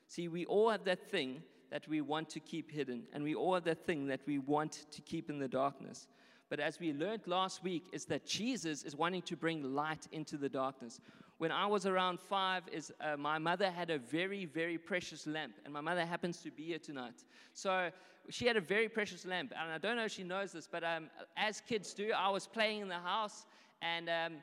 See, 0.08 0.28
we 0.28 0.46
all 0.46 0.70
have 0.70 0.86
that 0.86 1.10
thing 1.10 1.44
that 1.70 1.88
we 1.88 2.02
want 2.02 2.30
to 2.30 2.40
keep 2.40 2.72
hidden, 2.72 3.04
and 3.14 3.24
we 3.24 3.36
all 3.36 3.54
have 3.54 3.66
that 3.66 3.86
thing 3.86 4.08
that 4.08 4.22
we 4.26 4.40
want 4.40 4.86
to 4.92 5.02
keep 5.02 5.30
in 5.30 5.38
the 5.38 5.48
darkness. 5.48 6.08
But 6.50 6.60
as 6.60 6.80
we 6.80 6.94
learned 6.94 7.24
last 7.26 7.62
week, 7.64 7.84
is 7.92 8.06
that 8.06 8.26
Jesus 8.26 8.84
is 8.84 8.96
wanting 8.96 9.22
to 9.24 9.36
bring 9.36 9.76
light 9.76 10.08
into 10.12 10.38
the 10.38 10.48
darkness. 10.48 11.02
When 11.38 11.52
I 11.52 11.68
was 11.68 11.86
around 11.86 12.20
five, 12.20 12.64
is 12.72 12.92
uh, 13.00 13.16
my 13.16 13.38
mother 13.38 13.70
had 13.70 13.92
a 13.92 14.00
very, 14.00 14.46
very 14.46 14.78
precious 14.80 15.28
lamp, 15.28 15.54
and 15.64 15.74
my 15.74 15.82
mother 15.82 16.04
happens 16.04 16.42
to 16.42 16.50
be 16.50 16.64
here 16.64 16.80
tonight. 16.80 17.24
So 17.54 17.92
she 18.30 18.48
had 18.48 18.58
a 18.58 18.62
very 18.62 18.90
precious 18.90 19.24
lamp, 19.24 19.54
and 19.56 19.72
I 19.72 19.78
don't 19.78 19.98
know 19.98 20.06
if 20.06 20.12
she 20.12 20.24
knows 20.24 20.52
this, 20.52 20.68
but 20.70 20.84
um, 20.84 21.10
as 21.38 21.62
kids 21.62 21.94
do, 21.94 22.12
I 22.12 22.30
was 22.30 22.48
playing 22.48 22.82
in 22.82 22.88
the 22.88 22.96
house, 22.96 23.46
and 23.84 24.10
um, 24.10 24.34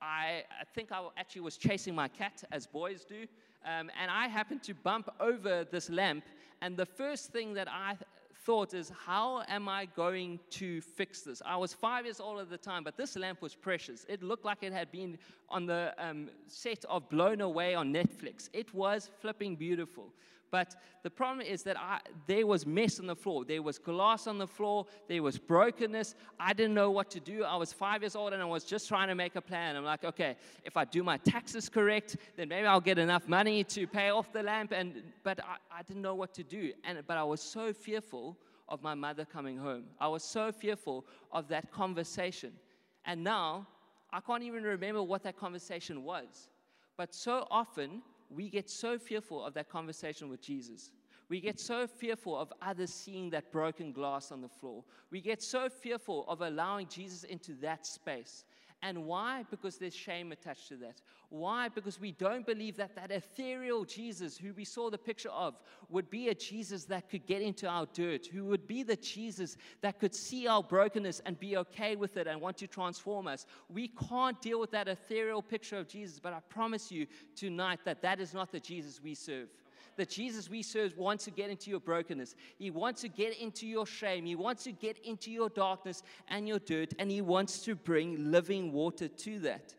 I, 0.00 0.44
I, 0.60 0.64
think 0.74 0.92
I 0.92 1.04
actually 1.16 1.40
was 1.42 1.56
chasing 1.56 1.92
my 1.92 2.06
cat, 2.06 2.44
as 2.52 2.68
boys 2.68 3.04
do, 3.04 3.26
um, 3.64 3.90
and 4.00 4.08
I 4.08 4.28
happened 4.28 4.62
to 4.64 4.74
bump 4.74 5.10
over 5.18 5.64
this 5.64 5.90
lamp, 5.90 6.24
and 6.62 6.76
the 6.76 6.86
first 6.86 7.32
thing 7.32 7.52
that 7.54 7.68
I 7.68 7.96
thought 8.44 8.74
is, 8.74 8.92
how 9.06 9.42
am 9.48 9.68
I 9.68 9.86
going 9.86 10.38
to 10.50 10.80
fix 10.80 11.22
this? 11.22 11.40
I 11.44 11.56
was 11.56 11.72
five 11.72 12.04
years 12.04 12.20
old 12.20 12.40
at 12.40 12.50
the 12.50 12.58
time, 12.58 12.84
but 12.84 12.96
this 12.96 13.16
lamp 13.16 13.40
was 13.40 13.54
precious. 13.54 14.04
It 14.08 14.22
looked 14.22 14.44
like 14.44 14.58
it 14.62 14.72
had 14.72 14.92
been 14.92 15.18
on 15.48 15.66
the 15.66 15.94
um, 15.98 16.28
set 16.46 16.84
of 16.86 17.08
Blown 17.08 17.40
Away 17.40 17.74
on 17.74 17.92
Netflix. 17.92 18.50
It 18.52 18.72
was 18.74 19.10
flipping 19.20 19.56
beautiful. 19.56 20.12
But 20.54 20.76
the 21.02 21.10
problem 21.10 21.44
is 21.44 21.64
that 21.64 21.76
I, 21.76 21.98
there 22.28 22.46
was 22.46 22.64
mess 22.64 23.00
on 23.00 23.08
the 23.08 23.16
floor. 23.16 23.44
There 23.44 23.60
was 23.60 23.76
glass 23.76 24.28
on 24.28 24.38
the 24.38 24.46
floor. 24.46 24.86
There 25.08 25.20
was 25.20 25.36
brokenness. 25.36 26.14
I 26.38 26.52
didn't 26.52 26.74
know 26.74 26.92
what 26.92 27.10
to 27.10 27.18
do. 27.18 27.42
I 27.42 27.56
was 27.56 27.72
five 27.72 28.02
years 28.02 28.14
old 28.14 28.32
and 28.32 28.40
I 28.40 28.44
was 28.44 28.62
just 28.62 28.86
trying 28.86 29.08
to 29.08 29.16
make 29.16 29.34
a 29.34 29.40
plan. 29.40 29.74
I'm 29.74 29.82
like, 29.84 30.04
okay, 30.04 30.36
if 30.62 30.76
I 30.76 30.84
do 30.84 31.02
my 31.02 31.16
taxes 31.16 31.68
correct, 31.68 32.18
then 32.36 32.46
maybe 32.50 32.68
I'll 32.68 32.80
get 32.80 33.00
enough 33.00 33.26
money 33.26 33.64
to 33.64 33.88
pay 33.88 34.10
off 34.10 34.32
the 34.32 34.44
lamp. 34.44 34.70
And 34.70 35.02
but 35.24 35.40
I, 35.40 35.78
I 35.80 35.82
didn't 35.82 36.02
know 36.02 36.14
what 36.14 36.32
to 36.34 36.44
do. 36.44 36.72
And 36.84 37.02
but 37.04 37.16
I 37.16 37.24
was 37.24 37.40
so 37.40 37.72
fearful 37.72 38.38
of 38.68 38.80
my 38.80 38.94
mother 38.94 39.24
coming 39.24 39.58
home. 39.58 39.86
I 39.98 40.06
was 40.06 40.22
so 40.22 40.52
fearful 40.52 41.04
of 41.32 41.48
that 41.48 41.72
conversation. 41.72 42.52
And 43.06 43.24
now 43.24 43.66
I 44.12 44.20
can't 44.20 44.44
even 44.44 44.62
remember 44.62 45.02
what 45.02 45.24
that 45.24 45.36
conversation 45.36 46.04
was. 46.04 46.48
But 46.96 47.12
so 47.12 47.48
often 47.50 48.02
we 48.34 48.48
get 48.48 48.68
so 48.68 48.98
fearful 48.98 49.44
of 49.44 49.54
that 49.54 49.68
conversation 49.68 50.28
with 50.28 50.40
Jesus. 50.40 50.90
We 51.28 51.40
get 51.40 51.58
so 51.58 51.86
fearful 51.86 52.38
of 52.38 52.52
others 52.60 52.92
seeing 52.92 53.30
that 53.30 53.50
broken 53.50 53.92
glass 53.92 54.30
on 54.30 54.42
the 54.42 54.48
floor. 54.48 54.84
We 55.10 55.20
get 55.20 55.42
so 55.42 55.68
fearful 55.68 56.26
of 56.28 56.42
allowing 56.42 56.88
Jesus 56.88 57.24
into 57.24 57.54
that 57.62 57.86
space. 57.86 58.44
And 58.84 59.06
why? 59.06 59.44
Because 59.50 59.78
there's 59.78 59.94
shame 59.94 60.30
attached 60.30 60.68
to 60.68 60.76
that. 60.76 61.00
Why? 61.30 61.70
Because 61.70 61.98
we 61.98 62.12
don't 62.12 62.44
believe 62.44 62.76
that 62.76 62.94
that 62.96 63.10
ethereal 63.10 63.86
Jesus, 63.86 64.36
who 64.36 64.52
we 64.52 64.66
saw 64.66 64.90
the 64.90 64.98
picture 64.98 65.30
of, 65.30 65.58
would 65.88 66.10
be 66.10 66.28
a 66.28 66.34
Jesus 66.34 66.84
that 66.84 67.08
could 67.08 67.24
get 67.24 67.40
into 67.40 67.66
our 67.66 67.86
dirt, 67.94 68.26
who 68.26 68.44
would 68.44 68.66
be 68.66 68.82
the 68.82 68.96
Jesus 68.96 69.56
that 69.80 69.98
could 69.98 70.14
see 70.14 70.46
our 70.46 70.62
brokenness 70.62 71.22
and 71.24 71.40
be 71.40 71.56
okay 71.56 71.96
with 71.96 72.18
it 72.18 72.26
and 72.26 72.38
want 72.38 72.58
to 72.58 72.66
transform 72.66 73.26
us. 73.26 73.46
We 73.70 73.88
can't 73.88 74.40
deal 74.42 74.60
with 74.60 74.72
that 74.72 74.86
ethereal 74.86 75.40
picture 75.40 75.78
of 75.78 75.88
Jesus, 75.88 76.20
but 76.20 76.34
I 76.34 76.40
promise 76.50 76.92
you 76.92 77.06
tonight 77.34 77.80
that 77.86 78.02
that 78.02 78.20
is 78.20 78.34
not 78.34 78.52
the 78.52 78.60
Jesus 78.60 79.02
we 79.02 79.14
serve 79.14 79.48
the 79.96 80.04
Jesus 80.04 80.48
we 80.48 80.62
serve 80.62 80.96
wants 80.96 81.24
to 81.24 81.30
get 81.30 81.50
into 81.50 81.70
your 81.70 81.80
brokenness. 81.80 82.34
He 82.58 82.70
wants 82.70 83.00
to 83.02 83.08
get 83.08 83.38
into 83.38 83.66
your 83.66 83.86
shame. 83.86 84.24
He 84.24 84.36
wants 84.36 84.64
to 84.64 84.72
get 84.72 84.98
into 85.04 85.30
your 85.30 85.48
darkness 85.48 86.02
and 86.28 86.48
your 86.48 86.58
dirt, 86.58 86.94
and 86.98 87.10
He 87.10 87.20
wants 87.20 87.60
to 87.60 87.74
bring 87.74 88.30
living 88.30 88.72
water 88.72 89.08
to 89.08 89.38
that. 89.40 89.74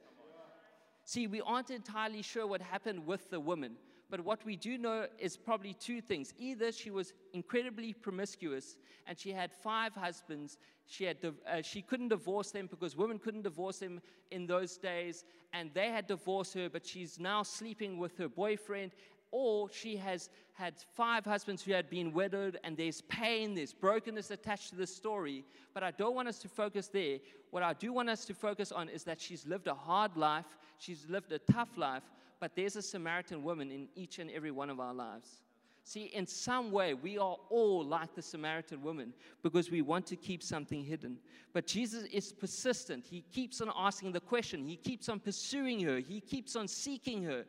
See, 1.03 1.27
we 1.27 1.41
aren't 1.41 1.69
entirely 1.69 2.23
sure 2.23 2.47
what 2.47 2.61
happened 2.61 3.05
with 3.05 3.29
the 3.29 3.39
woman, 3.39 3.75
but 4.09 4.21
what 4.21 4.43
we 4.43 4.55
do 4.55 4.77
know 4.77 5.07
is 5.19 5.37
probably 5.37 5.73
two 5.73 6.01
things. 6.01 6.33
Either 6.39 6.71
she 6.71 6.89
was 6.89 7.13
incredibly 7.33 7.93
promiscuous 7.93 8.77
and 9.07 9.17
she 9.17 9.31
had 9.31 9.51
five 9.51 9.93
husbands. 9.93 10.57
She, 10.87 11.03
had, 11.03 11.17
uh, 11.23 11.61
she 11.61 11.81
couldn't 11.81 12.09
divorce 12.09 12.51
them 12.51 12.67
because 12.67 12.95
women 12.95 13.19
couldn't 13.19 13.43
divorce 13.43 13.79
them 13.79 14.01
in 14.31 14.47
those 14.47 14.77
days, 14.77 15.25
and 15.53 15.71
they 15.73 15.89
had 15.89 16.07
divorced 16.07 16.53
her, 16.55 16.69
but 16.69 16.85
she's 16.85 17.19
now 17.19 17.43
sleeping 17.43 17.97
with 17.97 18.17
her 18.17 18.27
boyfriend, 18.27 18.91
or 19.37 19.69
she 19.69 19.97
has 19.97 20.29
had 20.53 20.75
five 20.93 21.25
husbands 21.25 21.61
who 21.61 21.73
had 21.73 21.89
been 21.89 22.13
widowed, 22.13 22.57
and 22.63 22.77
there's 22.77 23.01
pain, 23.01 23.53
there's 23.53 23.73
brokenness 23.73 24.31
attached 24.31 24.69
to 24.69 24.77
the 24.77 24.87
story. 24.87 25.43
But 25.73 25.83
I 25.83 25.91
don't 25.91 26.15
want 26.15 26.29
us 26.29 26.39
to 26.39 26.47
focus 26.47 26.87
there. 26.87 27.17
What 27.51 27.61
I 27.61 27.73
do 27.73 27.91
want 27.91 28.09
us 28.09 28.23
to 28.27 28.33
focus 28.33 28.71
on 28.71 28.87
is 28.87 29.03
that 29.03 29.19
she's 29.19 29.45
lived 29.45 29.67
a 29.67 29.73
hard 29.73 30.15
life, 30.15 30.45
she's 30.77 31.05
lived 31.09 31.33
a 31.33 31.39
tough 31.39 31.67
life, 31.75 32.03
but 32.39 32.55
there's 32.55 32.77
a 32.77 32.81
Samaritan 32.81 33.43
woman 33.43 33.71
in 33.71 33.89
each 33.93 34.19
and 34.19 34.31
every 34.31 34.51
one 34.51 34.69
of 34.69 34.79
our 34.79 34.93
lives. 34.93 35.41
See, 35.83 36.05
in 36.05 36.25
some 36.25 36.71
way, 36.71 36.93
we 36.93 37.17
are 37.17 37.35
all 37.49 37.83
like 37.83 38.15
the 38.15 38.21
Samaritan 38.21 38.81
woman 38.81 39.11
because 39.43 39.69
we 39.69 39.81
want 39.81 40.05
to 40.07 40.15
keep 40.15 40.41
something 40.41 40.81
hidden. 40.81 41.17
But 41.51 41.67
Jesus 41.67 42.05
is 42.05 42.31
persistent. 42.31 43.05
He 43.05 43.25
keeps 43.33 43.59
on 43.59 43.69
asking 43.75 44.13
the 44.13 44.21
question, 44.21 44.65
He 44.65 44.77
keeps 44.77 45.09
on 45.09 45.19
pursuing 45.19 45.81
her, 45.81 45.99
He 45.99 46.21
keeps 46.21 46.55
on 46.55 46.69
seeking 46.69 47.21
her. 47.23 47.43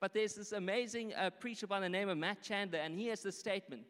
But 0.00 0.14
there's 0.14 0.34
this 0.34 0.52
amazing 0.52 1.12
uh, 1.14 1.28
preacher 1.30 1.66
by 1.66 1.78
the 1.78 1.88
name 1.88 2.08
of 2.08 2.16
Matt 2.16 2.42
Chandler, 2.42 2.78
and 2.78 2.98
he 2.98 3.08
has 3.08 3.22
this 3.22 3.38
statement 3.38 3.82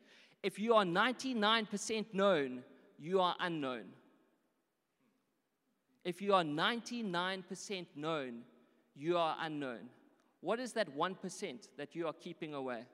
If 0.42 0.58
you 0.58 0.74
are 0.74 0.84
99% 0.84 2.06
known, 2.12 2.64
you 2.98 3.20
are 3.20 3.36
unknown. 3.38 3.84
If 6.04 6.20
you 6.20 6.34
are 6.34 6.42
99% 6.42 7.86
known, 7.94 8.40
you 8.96 9.16
are 9.16 9.36
unknown. 9.40 9.88
What 10.40 10.58
is 10.58 10.72
that 10.72 10.96
1% 10.96 11.68
that 11.76 11.94
you 11.94 12.06
are 12.06 12.14
keeping 12.14 12.54
away? 12.54 12.84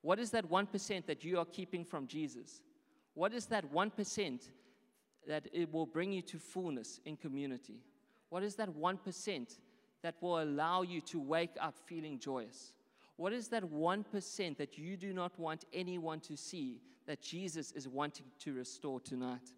What 0.00 0.18
is 0.18 0.30
that 0.30 0.50
1% 0.50 1.06
that 1.06 1.24
you 1.24 1.38
are 1.38 1.44
keeping 1.44 1.84
from 1.84 2.06
Jesus? 2.06 2.60
What 3.14 3.32
is 3.32 3.46
that 3.46 3.70
1% 3.72 4.48
that 5.26 5.46
it 5.52 5.72
will 5.72 5.86
bring 5.86 6.12
you 6.12 6.22
to 6.22 6.38
fullness 6.38 7.00
in 7.04 7.16
community? 7.16 7.80
What 8.30 8.42
is 8.42 8.54
that 8.56 8.68
1% 8.68 9.58
that 10.04 10.14
will 10.20 10.42
allow 10.42 10.82
you 10.82 11.00
to 11.00 11.18
wake 11.18 11.56
up 11.58 11.74
feeling 11.86 12.18
joyous? 12.18 12.74
What 13.16 13.32
is 13.32 13.48
that 13.48 13.64
1% 13.64 14.56
that 14.58 14.76
you 14.76 14.98
do 14.98 15.14
not 15.14 15.38
want 15.38 15.64
anyone 15.72 16.20
to 16.20 16.36
see 16.36 16.82
that 17.06 17.22
Jesus 17.22 17.72
is 17.72 17.88
wanting 17.88 18.26
to 18.40 18.52
restore 18.52 19.00
tonight? 19.00 19.50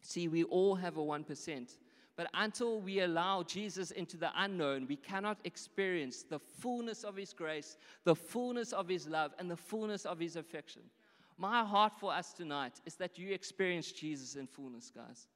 See, 0.00 0.28
we 0.28 0.44
all 0.44 0.74
have 0.76 0.96
a 0.96 1.00
1%. 1.00 1.76
But 2.16 2.28
until 2.32 2.80
we 2.80 3.00
allow 3.00 3.42
Jesus 3.42 3.90
into 3.90 4.16
the 4.16 4.30
unknown, 4.34 4.86
we 4.88 4.96
cannot 4.96 5.36
experience 5.44 6.22
the 6.22 6.38
fullness 6.38 7.04
of 7.04 7.16
His 7.16 7.34
grace, 7.34 7.76
the 8.04 8.16
fullness 8.16 8.72
of 8.72 8.88
His 8.88 9.06
love, 9.06 9.32
and 9.38 9.50
the 9.50 9.58
fullness 9.58 10.06
of 10.06 10.18
His 10.18 10.36
affection. 10.36 10.82
My 11.36 11.64
heart 11.64 11.92
for 12.00 12.14
us 12.14 12.32
tonight 12.32 12.80
is 12.86 12.94
that 12.94 13.18
you 13.18 13.34
experience 13.34 13.92
Jesus 13.92 14.36
in 14.36 14.46
fullness, 14.46 14.90
guys 14.90 15.26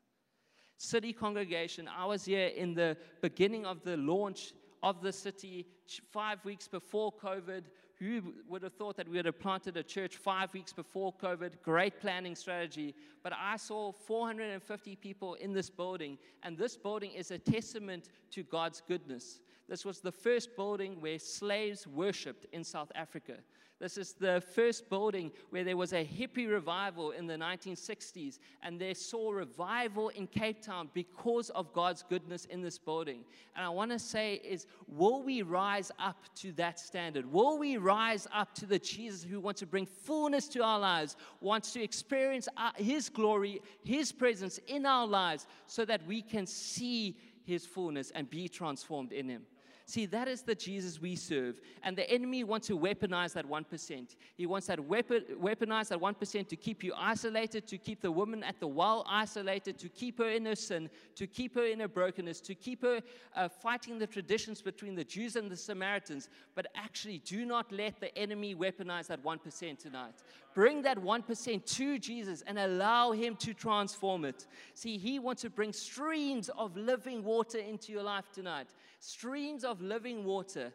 city 0.77 1.13
congregation. 1.13 1.89
I 1.89 2.05
was 2.07 2.25
here 2.25 2.49
in 2.49 2.75
the 2.75 2.97
beginning 3.21 3.65
of 3.65 3.83
the 3.85 3.97
launch 3.97 4.53
of 4.83 5.01
the 5.03 5.13
city 5.13 5.67
five 6.11 6.45
weeks 6.45 6.69
before 6.69 7.13
COVID. 7.13 7.63
Who 8.01 8.35
would 8.49 8.63
have 8.65 8.75
thought 8.75 8.97
that 8.97 9.09
we 9.09 9.17
would 9.17 9.27
have 9.27 9.39
planted 9.39 9.77
a 9.77 9.83
church 9.83 10.17
five 10.17 10.53
weeks 10.53 10.73
before 10.73 11.15
COVID? 11.15 11.63
Great 11.63 12.01
planning 12.01 12.35
strategy. 12.35 12.95
But 13.23 13.33
I 13.33 13.57
saw 13.57 13.93
450 13.93 14.97
people 14.97 15.35
in 15.35 15.53
this 15.53 15.71
building, 15.71 16.19
and 16.43 16.59
this 16.59 16.77
building 16.77 17.13
is 17.13 17.31
a 17.31 17.39
testament 17.39 18.09
to 18.33 18.43
God's 18.43 18.83
goodness. 18.87 19.41
This 19.69 19.85
was 19.85 20.01
the 20.01 20.13
first 20.13 20.57
building 20.57 21.01
where 21.01 21.19
slaves 21.19 21.87
worshiped 21.87 22.47
in 22.53 22.65
South 22.65 22.93
Africa. 22.95 23.35
This 23.81 23.99
is 23.99 24.13
the 24.13 24.43
first 24.55 24.89
building 24.89 25.33
where 25.51 25.65
there 25.65 25.77
was 25.77 25.93
a 25.93 26.05
hippie 26.05 26.49
revival 26.49 27.11
in 27.11 27.27
the 27.27 27.35
1960s, 27.35 28.39
and 28.63 28.81
they 28.81 28.95
saw 28.95 29.31
revival 29.31 30.11
in 30.11 30.27
Cape 30.29 30.63
Town 30.63 30.89
because 30.95 31.51
of 31.51 31.73
God's 31.73 32.03
goodness 32.03 32.45
in 32.45 32.63
this 32.63 32.79
building. 32.79 33.25
And 33.57 33.67
I 33.67 33.69
want 33.71 33.91
to 33.91 33.99
say 33.99 34.35
is, 34.45 34.67
will 34.87 35.23
we 35.23 35.43
rise 35.43 35.91
up 35.99 36.17
to 36.37 36.53
that 36.53 36.79
standard? 36.79 37.31
Will 37.31 37.59
we 37.59 37.77
rise 37.77 38.29
up 38.33 38.55
to 38.57 38.67
the 38.67 38.79
Jesus 38.79 39.25
who 39.25 39.41
wants 39.41 39.61
to 39.61 39.67
bring 39.67 39.87
fullness 39.87 40.47
to 40.49 40.63
our 40.63 40.79
lives, 40.79 41.17
wants 41.41 41.73
to 41.73 41.83
experience 41.83 42.49
uh, 42.57 42.71
His 42.77 43.09
glory, 43.09 43.61
His 43.83 44.13
presence 44.13 44.59
in 44.69 44.87
our 44.87 45.07
lives, 45.07 45.47
so 45.67 45.85
that 45.85 46.07
we 46.07 46.23
can 46.23 46.47
see 46.47 47.19
His 47.45 47.67
fullness 47.67 48.13
and 48.13 48.31
be 48.31 48.49
transformed 48.49 49.13
in 49.13 49.29
Him? 49.29 49.43
See, 49.87 50.07
that 50.07 50.29
is 50.29 50.41
the 50.43 50.55
Jesus 50.55 50.99
we 50.99 51.15
serve. 51.15 51.61
And 51.83 51.97
the 51.97 52.11
enemy 52.11 52.43
wants 52.43 52.69
to 52.69 52.79
weaponize 52.79 53.35
that 53.35 53.47
1%. 53.47 54.17
He 54.35 54.47
wants 54.47 54.67
that 54.69 54.81
weapon, 54.81 55.25
weaponize 55.39 55.89
that 55.89 56.01
1% 56.01 56.49
to 56.49 56.57
keep 56.57 56.83
you 56.83 56.95
isolated, 56.97 57.67
to 57.67 57.77
keep 57.77 58.01
the 58.01 58.11
woman 58.11 58.43
at 58.43 58.59
the 58.61 58.67
well 58.67 59.05
isolated, 59.07 59.79
to 59.79 59.91
keep 59.91 60.19
her 60.19 60.31
in 60.31 60.47
her 60.47 60.55
sin, 60.55 60.89
to 61.17 61.27
keep 61.27 61.55
her 61.55 61.67
in 61.67 61.81
her 61.81 61.89
brokenness, 61.89 62.41
to 62.41 62.55
keep 62.55 62.81
her 62.81 63.03
uh, 63.37 63.47
fighting 63.49 63.99
the 63.99 64.07
traditions 64.07 64.63
between 64.63 64.95
the 64.95 65.05
Jews 65.05 65.37
and 65.37 65.51
the 65.51 65.57
Samaritans. 65.57 66.31
But 66.55 66.69
actually, 66.75 67.19
do 67.19 67.45
not 67.45 67.71
let 67.71 68.01
the 68.01 68.17
enemy 68.17 68.55
weaponize 68.55 69.09
that 69.09 69.23
1% 69.23 69.79
tonight. 69.79 70.15
Bring 70.55 70.81
that 70.83 70.99
1% 70.99 71.67
to 71.77 71.99
Jesus 71.99 72.43
and 72.47 72.59
allow 72.59 73.13
Him 73.13 73.37
to 73.37 73.53
transform 73.53 74.25
it. 74.25 74.47
See, 74.73 74.97
He 74.97 75.19
wants 75.19 75.43
to 75.43 75.51
bring 75.51 75.75
streams 75.75 76.49
of 76.57 76.75
living 76.75 77.23
water 77.23 77.59
into 77.59 77.93
your 77.93 78.05
life 78.05 78.31
tonight. 78.33 78.69
Streams 79.01 79.65
of 79.65 79.74
living 79.81 80.25
water. 80.25 80.73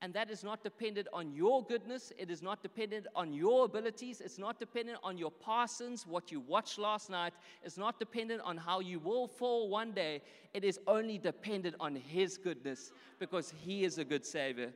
And 0.00 0.12
that 0.14 0.30
is 0.30 0.42
not 0.42 0.64
dependent 0.64 1.06
on 1.12 1.32
your 1.32 1.64
goodness. 1.64 2.12
It 2.18 2.28
is 2.28 2.42
not 2.42 2.60
dependent 2.60 3.06
on 3.14 3.32
your 3.32 3.66
abilities. 3.66 4.20
It's 4.20 4.38
not 4.38 4.58
dependent 4.58 4.98
on 5.04 5.16
your 5.16 5.30
parsons, 5.30 6.06
what 6.08 6.32
you 6.32 6.40
watched 6.40 6.76
last 6.78 7.08
night. 7.08 7.34
It's 7.62 7.78
not 7.78 8.00
dependent 8.00 8.40
on 8.40 8.56
how 8.56 8.80
you 8.80 8.98
will 8.98 9.28
fall 9.28 9.68
one 9.68 9.92
day. 9.92 10.22
It 10.54 10.64
is 10.64 10.80
only 10.88 11.18
dependent 11.18 11.76
on 11.78 11.94
His 11.94 12.36
goodness 12.36 12.90
because 13.20 13.54
He 13.64 13.84
is 13.84 13.98
a 13.98 14.04
good 14.04 14.26
Savior. 14.26 14.72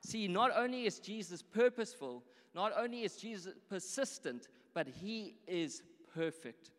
See, 0.00 0.28
not 0.28 0.52
only 0.56 0.86
is 0.86 1.00
Jesus 1.00 1.42
purposeful, 1.42 2.22
not 2.54 2.72
only 2.76 3.02
is 3.02 3.16
Jesus 3.16 3.54
persistent, 3.68 4.48
but 4.74 4.86
he 4.86 5.34
is 5.46 5.82
perfect. 6.14 6.70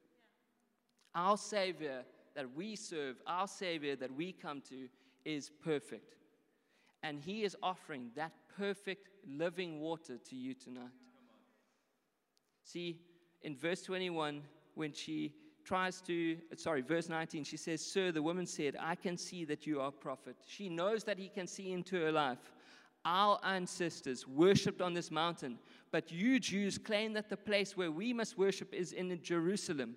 Our 1.15 1.37
Savior 1.37 2.03
that 2.35 2.53
we 2.55 2.75
serve, 2.75 3.17
our 3.27 3.47
Savior 3.47 3.95
that 3.97 4.13
we 4.13 4.31
come 4.31 4.61
to, 4.69 4.87
is 5.35 5.51
perfect. 5.63 6.15
And 7.03 7.19
he 7.19 7.43
is 7.43 7.55
offering 7.63 8.11
that 8.15 8.31
perfect 8.57 9.09
living 9.27 9.79
water 9.79 10.17
to 10.29 10.35
you 10.35 10.53
tonight. 10.53 10.89
See, 12.63 12.99
in 13.41 13.55
verse 13.55 13.81
21, 13.83 14.41
when 14.75 14.91
she 14.91 15.33
tries 15.63 16.01
to, 16.01 16.37
uh, 16.51 16.55
sorry, 16.55 16.81
verse 16.81 17.09
19, 17.09 17.43
she 17.43 17.57
says, 17.57 17.81
Sir, 17.81 18.11
the 18.11 18.21
woman 18.21 18.45
said, 18.45 18.75
I 18.79 18.95
can 18.95 19.17
see 19.17 19.45
that 19.45 19.65
you 19.65 19.79
are 19.81 19.89
a 19.89 19.91
prophet. 19.91 20.35
She 20.47 20.67
knows 20.67 21.03
that 21.05 21.17
he 21.17 21.29
can 21.29 21.47
see 21.47 21.71
into 21.71 21.95
her 22.01 22.11
life. 22.11 22.51
Our 23.05 23.39
ancestors 23.43 24.27
worshipped 24.27 24.81
on 24.81 24.93
this 24.93 25.09
mountain, 25.09 25.57
but 25.91 26.11
you 26.11 26.39
Jews 26.39 26.77
claim 26.77 27.13
that 27.13 27.29
the 27.29 27.37
place 27.37 27.77
where 27.77 27.91
we 27.91 28.13
must 28.13 28.37
worship 28.37 28.73
is 28.73 28.91
in 28.91 29.17
Jerusalem. 29.23 29.95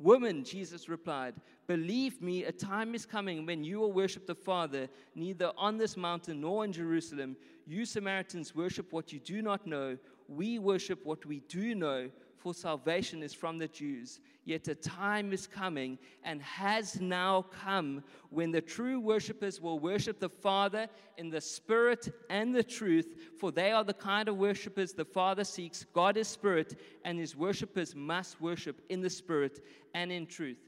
Woman, 0.00 0.44
Jesus 0.44 0.88
replied, 0.88 1.34
believe 1.66 2.22
me, 2.22 2.44
a 2.44 2.52
time 2.52 2.94
is 2.94 3.04
coming 3.04 3.44
when 3.44 3.62
you 3.62 3.80
will 3.80 3.92
worship 3.92 4.26
the 4.26 4.34
Father, 4.34 4.88
neither 5.14 5.52
on 5.58 5.76
this 5.76 5.94
mountain 5.94 6.40
nor 6.40 6.64
in 6.64 6.72
Jerusalem. 6.72 7.36
You 7.66 7.84
Samaritans 7.84 8.54
worship 8.54 8.94
what 8.94 9.12
you 9.12 9.20
do 9.20 9.42
not 9.42 9.66
know. 9.66 9.98
We 10.26 10.58
worship 10.58 11.04
what 11.04 11.26
we 11.26 11.40
do 11.40 11.74
know, 11.74 12.08
for 12.40 12.54
salvation 12.54 13.22
is 13.22 13.34
from 13.34 13.58
the 13.58 13.68
Jews. 13.68 14.20
Yet 14.44 14.66
a 14.68 14.74
time 14.74 15.32
is 15.32 15.46
coming 15.46 15.98
and 16.24 16.40
has 16.42 17.00
now 17.00 17.42
come 17.62 18.02
when 18.30 18.50
the 18.50 18.60
true 18.60 18.98
worshippers 18.98 19.60
will 19.60 19.78
worship 19.78 20.18
the 20.18 20.28
Father 20.28 20.88
in 21.18 21.28
the 21.28 21.40
Spirit 21.40 22.12
and 22.30 22.54
the 22.54 22.62
truth, 22.62 23.14
for 23.38 23.52
they 23.52 23.70
are 23.72 23.84
the 23.84 23.94
kind 23.94 24.28
of 24.28 24.38
worshippers 24.38 24.92
the 24.92 25.04
Father 25.04 25.44
seeks. 25.44 25.84
God 25.92 26.16
is 26.16 26.28
Spirit, 26.28 26.80
and 27.04 27.18
his 27.18 27.36
worshippers 27.36 27.94
must 27.94 28.40
worship 28.40 28.80
in 28.88 29.00
the 29.00 29.10
Spirit 29.10 29.62
and 29.94 30.10
in 30.10 30.26
truth. 30.26 30.58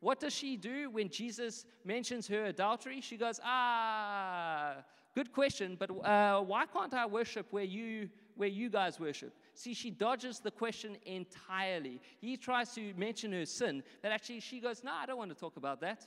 What 0.00 0.20
does 0.20 0.34
she 0.34 0.56
do 0.56 0.90
when 0.90 1.08
Jesus 1.08 1.64
mentions 1.84 2.26
her 2.28 2.46
adultery? 2.46 3.00
She 3.00 3.16
goes, 3.16 3.40
Ah, 3.42 4.74
good 5.14 5.32
question, 5.32 5.76
but 5.78 5.90
uh, 6.04 6.40
why 6.40 6.66
can't 6.66 6.92
I 6.92 7.06
worship 7.06 7.46
where 7.52 7.64
you, 7.64 8.10
where 8.36 8.48
you 8.48 8.68
guys 8.68 9.00
worship? 9.00 9.32
See, 9.54 9.74
she 9.74 9.90
dodges 9.90 10.40
the 10.40 10.50
question 10.50 10.96
entirely. 11.04 12.00
He 12.18 12.36
tries 12.36 12.74
to 12.74 12.94
mention 12.96 13.32
her 13.32 13.44
sin, 13.44 13.82
but 14.00 14.12
actually 14.12 14.40
she 14.40 14.60
goes, 14.60 14.82
No, 14.82 14.92
I 14.92 15.06
don't 15.06 15.18
want 15.18 15.30
to 15.30 15.36
talk 15.36 15.56
about 15.56 15.80
that. 15.80 16.06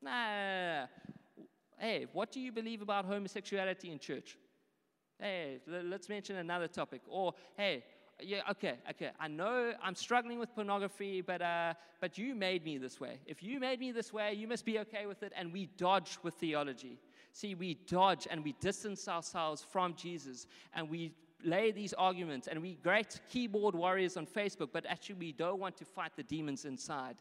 Nah. 0.00 0.86
Hey, 1.78 2.06
what 2.12 2.32
do 2.32 2.40
you 2.40 2.52
believe 2.52 2.82
about 2.82 3.04
homosexuality 3.04 3.90
in 3.90 3.98
church? 3.98 4.36
Hey, 5.18 5.60
let's 5.66 6.08
mention 6.08 6.36
another 6.36 6.68
topic. 6.68 7.02
Or, 7.08 7.34
hey, 7.56 7.84
yeah, 8.20 8.40
okay, 8.50 8.74
okay. 8.90 9.10
I 9.18 9.28
know 9.28 9.72
I'm 9.82 9.94
struggling 9.94 10.38
with 10.38 10.54
pornography, 10.54 11.20
but 11.20 11.42
uh, 11.42 11.74
but 12.00 12.18
you 12.18 12.34
made 12.34 12.64
me 12.64 12.78
this 12.78 13.00
way. 13.00 13.18
If 13.26 13.42
you 13.42 13.58
made 13.60 13.80
me 13.80 13.92
this 13.92 14.12
way, 14.12 14.32
you 14.34 14.46
must 14.46 14.64
be 14.64 14.78
okay 14.80 15.06
with 15.06 15.22
it. 15.22 15.32
And 15.36 15.52
we 15.52 15.66
dodge 15.76 16.18
with 16.22 16.34
theology. 16.34 16.98
See, 17.32 17.54
we 17.54 17.74
dodge 17.86 18.26
and 18.30 18.44
we 18.44 18.52
distance 18.60 19.08
ourselves 19.08 19.64
from 19.70 19.94
Jesus, 19.94 20.46
and 20.74 20.88
we 20.88 21.12
lay 21.44 21.70
these 21.70 21.92
arguments 21.94 22.48
and 22.48 22.60
we 22.60 22.74
great 22.82 23.20
keyboard 23.30 23.74
warriors 23.74 24.16
on 24.16 24.26
Facebook, 24.26 24.68
but 24.72 24.86
actually 24.86 25.16
we 25.16 25.32
don't 25.32 25.58
want 25.58 25.76
to 25.76 25.84
fight 25.84 26.12
the 26.16 26.22
demons 26.22 26.64
inside. 26.64 27.16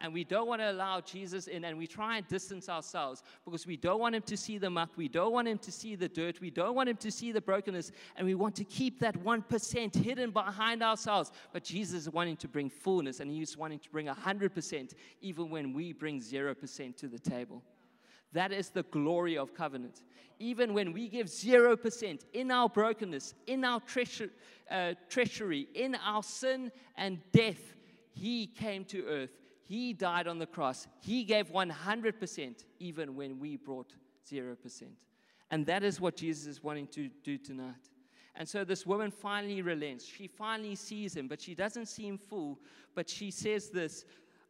And 0.00 0.12
we 0.12 0.24
don't 0.24 0.48
want 0.48 0.60
to 0.60 0.72
allow 0.72 1.00
Jesus 1.00 1.46
in, 1.46 1.64
and 1.64 1.78
we 1.78 1.86
try 1.86 2.16
and 2.16 2.26
distance 2.26 2.68
ourselves 2.68 3.22
because 3.44 3.68
we 3.68 3.76
don't 3.76 4.00
want 4.00 4.16
him 4.16 4.22
to 4.22 4.36
see 4.36 4.58
the 4.58 4.68
muck, 4.68 4.90
we 4.96 5.06
don't 5.06 5.32
want 5.32 5.46
him 5.46 5.58
to 5.58 5.70
see 5.70 5.94
the 5.94 6.08
dirt, 6.08 6.40
we 6.40 6.50
don't 6.50 6.74
want 6.74 6.88
him 6.88 6.96
to 6.96 7.10
see 7.12 7.30
the 7.30 7.40
brokenness, 7.40 7.92
and 8.16 8.26
we 8.26 8.34
want 8.34 8.56
to 8.56 8.64
keep 8.64 8.98
that 8.98 9.16
1% 9.22 9.94
hidden 9.94 10.32
behind 10.32 10.82
ourselves. 10.82 11.30
But 11.52 11.62
Jesus 11.62 12.00
is 12.02 12.10
wanting 12.10 12.36
to 12.38 12.48
bring 12.48 12.68
fullness, 12.68 13.20
and 13.20 13.30
he's 13.30 13.56
wanting 13.56 13.78
to 13.78 13.90
bring 13.90 14.08
100%, 14.08 14.94
even 15.20 15.50
when 15.50 15.72
we 15.72 15.92
bring 15.92 16.20
0% 16.20 16.96
to 16.96 17.06
the 17.06 17.18
table. 17.20 17.62
That 18.32 18.52
is 18.52 18.70
the 18.70 18.82
glory 18.84 19.36
of 19.36 19.54
covenant. 19.54 20.02
Even 20.38 20.74
when 20.74 20.92
we 20.92 21.08
give 21.08 21.26
0% 21.26 22.20
in 22.32 22.50
our 22.50 22.68
brokenness, 22.68 23.34
in 23.46 23.64
our 23.64 23.80
treasure, 23.80 24.30
uh, 24.70 24.94
treachery, 25.08 25.68
in 25.74 25.94
our 25.96 26.22
sin 26.22 26.72
and 26.96 27.18
death, 27.32 27.74
He 28.12 28.46
came 28.46 28.84
to 28.86 29.04
earth. 29.06 29.30
He 29.62 29.92
died 29.92 30.26
on 30.26 30.38
the 30.38 30.46
cross. 30.46 30.86
He 31.00 31.24
gave 31.24 31.50
100%, 31.50 32.64
even 32.80 33.14
when 33.14 33.38
we 33.38 33.56
brought 33.56 33.94
0%. 34.30 34.82
And 35.50 35.66
that 35.66 35.82
is 35.82 36.00
what 36.00 36.16
Jesus 36.16 36.46
is 36.46 36.62
wanting 36.62 36.88
to 36.88 37.08
do 37.22 37.38
tonight. 37.38 37.90
And 38.34 38.48
so 38.48 38.64
this 38.64 38.86
woman 38.86 39.10
finally 39.10 39.60
relents. 39.60 40.04
She 40.06 40.26
finally 40.26 40.74
sees 40.74 41.14
him, 41.14 41.28
but 41.28 41.40
she 41.40 41.54
doesn't 41.54 41.86
see 41.86 42.06
him 42.06 42.18
full. 42.18 42.58
But 42.94 43.08
she 43.08 43.30
says 43.30 43.68
this 43.68 44.04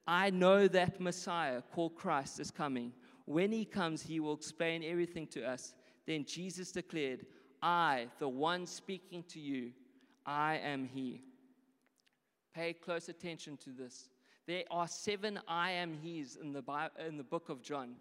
I 0.07 0.31
know 0.31 0.68
that 0.68 1.01
Messiah 1.01 1.62
called 1.73 1.95
Christ 1.97 2.40
is 2.40 2.51
coming. 2.51 2.92
When 3.24 3.52
he 3.52 3.64
comes, 3.64 4.02
he 4.02 4.20
will 4.20 4.35
explain 4.35 4.82
everything 4.82 5.26
to 5.28 5.44
us. 5.44 5.74
Then 6.06 6.24
Jesus 6.24 6.72
declared, 6.72 7.26
I, 7.62 8.08
the 8.18 8.28
one 8.28 8.66
speaking 8.66 9.22
to 9.28 9.40
you, 9.40 9.70
I 10.26 10.56
am 10.56 10.85
he. 10.85 11.22
Pay 12.54 12.74
close 12.74 13.08
attention 13.08 13.56
to 13.58 13.70
this. 13.70 14.08
There 14.46 14.64
are 14.70 14.88
seven 14.88 15.40
I 15.46 15.70
am 15.70 15.94
he's 15.94 16.37
in 16.37 16.52
the, 16.52 16.62
Bible, 16.62 16.94
in 17.06 17.16
the 17.16 17.22
book 17.22 17.48
of 17.48 17.62
John. 17.62 17.94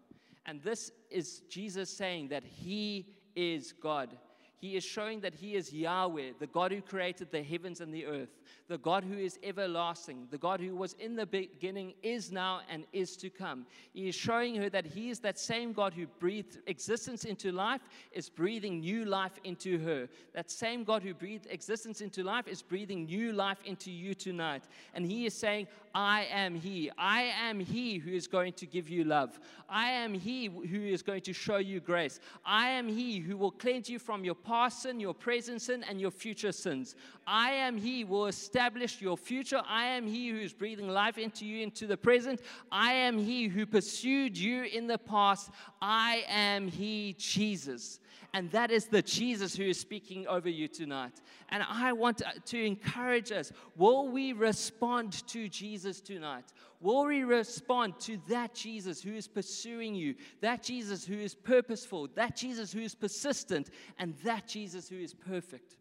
And 0.45 0.61
this 0.61 0.91
is 1.09 1.41
Jesus 1.49 1.89
saying 1.89 2.29
that 2.29 2.43
he 2.43 3.13
is 3.35 3.71
God. 3.71 4.17
He 4.61 4.75
is 4.75 4.83
showing 4.83 5.21
that 5.21 5.33
He 5.33 5.55
is 5.55 5.73
Yahweh, 5.73 6.33
the 6.39 6.45
God 6.45 6.71
who 6.71 6.81
created 6.81 7.31
the 7.31 7.41
heavens 7.41 7.81
and 7.81 7.91
the 7.91 8.05
earth, 8.05 8.29
the 8.67 8.77
God 8.77 9.03
who 9.03 9.17
is 9.17 9.39
everlasting, 9.41 10.27
the 10.29 10.37
God 10.37 10.59
who 10.59 10.75
was 10.75 10.93
in 10.99 11.15
the 11.15 11.25
beginning, 11.25 11.95
is 12.03 12.31
now, 12.31 12.61
and 12.69 12.85
is 12.93 13.17
to 13.17 13.31
come. 13.31 13.65
He 13.91 14.07
is 14.07 14.13
showing 14.13 14.55
her 14.57 14.69
that 14.69 14.85
He 14.85 15.09
is 15.09 15.19
that 15.21 15.39
same 15.39 15.73
God 15.73 15.95
who 15.95 16.05
breathed 16.19 16.59
existence 16.67 17.25
into 17.25 17.51
life, 17.51 17.81
is 18.11 18.29
breathing 18.29 18.81
new 18.81 19.03
life 19.03 19.39
into 19.43 19.79
her. 19.79 20.07
That 20.35 20.51
same 20.51 20.83
God 20.83 21.01
who 21.01 21.15
breathed 21.15 21.47
existence 21.49 22.01
into 22.01 22.23
life 22.23 22.47
is 22.47 22.61
breathing 22.61 23.05
new 23.05 23.33
life 23.33 23.57
into 23.65 23.89
you 23.89 24.13
tonight. 24.13 24.65
And 24.93 25.03
He 25.03 25.25
is 25.25 25.33
saying, 25.33 25.69
I 25.95 26.27
am 26.31 26.53
He. 26.53 26.91
I 26.99 27.23
am 27.23 27.59
He 27.59 27.97
who 27.97 28.11
is 28.11 28.27
going 28.27 28.53
to 28.53 28.67
give 28.67 28.89
you 28.89 29.05
love. 29.05 29.39
I 29.67 29.89
am 29.89 30.13
He 30.13 30.45
who 30.45 30.81
is 30.83 31.01
going 31.01 31.21
to 31.21 31.33
show 31.33 31.57
you 31.57 31.79
grace. 31.79 32.19
I 32.45 32.69
am 32.69 32.87
He 32.87 33.17
who 33.17 33.37
will 33.37 33.51
cleanse 33.51 33.89
you 33.89 33.97
from 33.97 34.23
your 34.23 34.35
sin, 34.69 34.99
your 34.99 35.13
present 35.13 35.61
sin, 35.61 35.83
and 35.89 35.99
your 35.99 36.11
future 36.11 36.51
sins. 36.51 36.95
I 37.25 37.51
am 37.51 37.77
He 37.77 38.01
who 38.01 38.07
will 38.07 38.27
establish 38.27 39.01
your 39.01 39.17
future. 39.17 39.61
I 39.67 39.85
am 39.85 40.07
He 40.07 40.29
who 40.29 40.37
is 40.37 40.53
breathing 40.53 40.87
life 40.87 41.17
into 41.17 41.45
you 41.45 41.61
into 41.63 41.87
the 41.87 41.97
present. 41.97 42.41
I 42.71 42.93
am 42.93 43.17
He 43.17 43.47
who 43.47 43.65
pursued 43.65 44.37
you 44.37 44.63
in 44.63 44.87
the 44.87 44.97
past. 44.97 45.49
I 45.81 46.23
am 46.27 46.67
He, 46.67 47.15
Jesus. 47.17 47.99
And 48.33 48.49
that 48.51 48.71
is 48.71 48.85
the 48.85 49.01
Jesus 49.01 49.55
who 49.57 49.63
is 49.63 49.79
speaking 49.79 50.25
over 50.25 50.47
you 50.47 50.69
tonight. 50.69 51.19
And 51.49 51.63
I 51.67 51.91
want 51.91 52.21
to 52.45 52.65
encourage 52.65 53.31
us 53.31 53.51
will 53.75 54.07
we 54.07 54.31
respond 54.31 55.27
to 55.27 55.49
Jesus 55.49 55.99
tonight? 55.99 56.45
Will 56.79 57.05
we 57.05 57.23
respond 57.23 57.99
to 58.01 58.17
that 58.29 58.55
Jesus 58.55 59.01
who 59.01 59.13
is 59.13 59.27
pursuing 59.27 59.95
you, 59.95 60.15
that 60.39 60.63
Jesus 60.63 61.05
who 61.05 61.17
is 61.17 61.35
purposeful, 61.35 62.07
that 62.15 62.37
Jesus 62.37 62.71
who 62.71 62.79
is 62.79 62.95
persistent, 62.95 63.69
and 63.99 64.15
that 64.23 64.47
Jesus 64.47 64.87
who 64.87 64.97
is 64.97 65.13
perfect? 65.13 65.77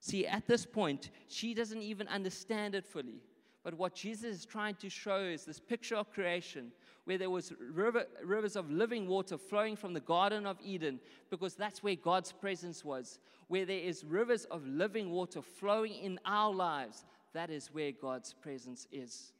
See, 0.00 0.26
at 0.26 0.46
this 0.46 0.66
point, 0.66 1.10
she 1.28 1.54
doesn't 1.54 1.82
even 1.82 2.06
understand 2.08 2.74
it 2.74 2.86
fully. 2.86 3.22
But 3.68 3.76
what 3.76 3.94
Jesus 3.94 4.36
is 4.36 4.46
trying 4.46 4.76
to 4.76 4.88
show 4.88 5.18
is 5.18 5.44
this 5.44 5.60
picture 5.60 5.96
of 5.96 6.10
creation 6.10 6.72
where 7.04 7.18
there 7.18 7.28
was 7.28 7.52
river, 7.60 8.06
rivers 8.24 8.56
of 8.56 8.70
living 8.70 9.06
water 9.06 9.36
flowing 9.36 9.76
from 9.76 9.92
the 9.92 10.00
Garden 10.00 10.46
of 10.46 10.56
Eden, 10.64 10.98
because 11.28 11.54
that's 11.54 11.82
where 11.82 11.94
God's 11.94 12.32
presence 12.32 12.82
was. 12.82 13.18
Where 13.48 13.66
there 13.66 13.80
is 13.80 14.04
rivers 14.04 14.46
of 14.46 14.66
living 14.66 15.10
water 15.10 15.42
flowing 15.42 15.92
in 15.92 16.18
our 16.24 16.50
lives, 16.50 17.04
that 17.34 17.50
is 17.50 17.66
where 17.66 17.92
God's 17.92 18.32
presence 18.32 18.86
is. 18.90 19.34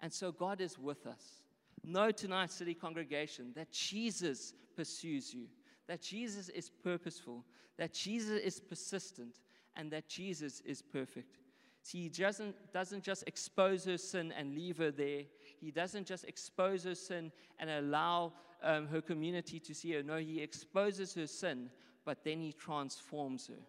And 0.00 0.12
so 0.12 0.30
God 0.30 0.60
is 0.60 0.78
with 0.78 1.04
us. 1.04 1.42
Know 1.82 2.12
tonight, 2.12 2.52
city 2.52 2.74
congregation, 2.74 3.50
that 3.56 3.72
Jesus 3.72 4.54
pursues 4.76 5.34
you, 5.34 5.46
that 5.88 6.00
Jesus 6.00 6.48
is 6.48 6.70
purposeful, 6.70 7.44
that 7.76 7.92
Jesus 7.92 8.40
is 8.40 8.60
persistent, 8.60 9.40
and 9.74 9.90
that 9.90 10.06
Jesus 10.06 10.60
is 10.64 10.80
perfect. 10.80 11.41
See, 11.82 12.02
he 12.02 12.08
doesn't, 12.08 12.54
doesn't 12.72 13.02
just 13.02 13.24
expose 13.26 13.84
her 13.84 13.98
sin 13.98 14.32
and 14.36 14.54
leave 14.54 14.78
her 14.78 14.90
there. 14.90 15.22
He 15.60 15.70
doesn't 15.70 16.06
just 16.06 16.24
expose 16.24 16.84
her 16.84 16.94
sin 16.94 17.32
and 17.58 17.68
allow 17.68 18.32
um, 18.62 18.86
her 18.86 19.00
community 19.00 19.58
to 19.60 19.74
see 19.74 19.92
her. 19.92 20.02
No, 20.02 20.16
he 20.16 20.40
exposes 20.40 21.14
her 21.14 21.26
sin, 21.26 21.70
but 22.04 22.24
then 22.24 22.40
he 22.40 22.52
transforms 22.52 23.48
her. 23.48 23.60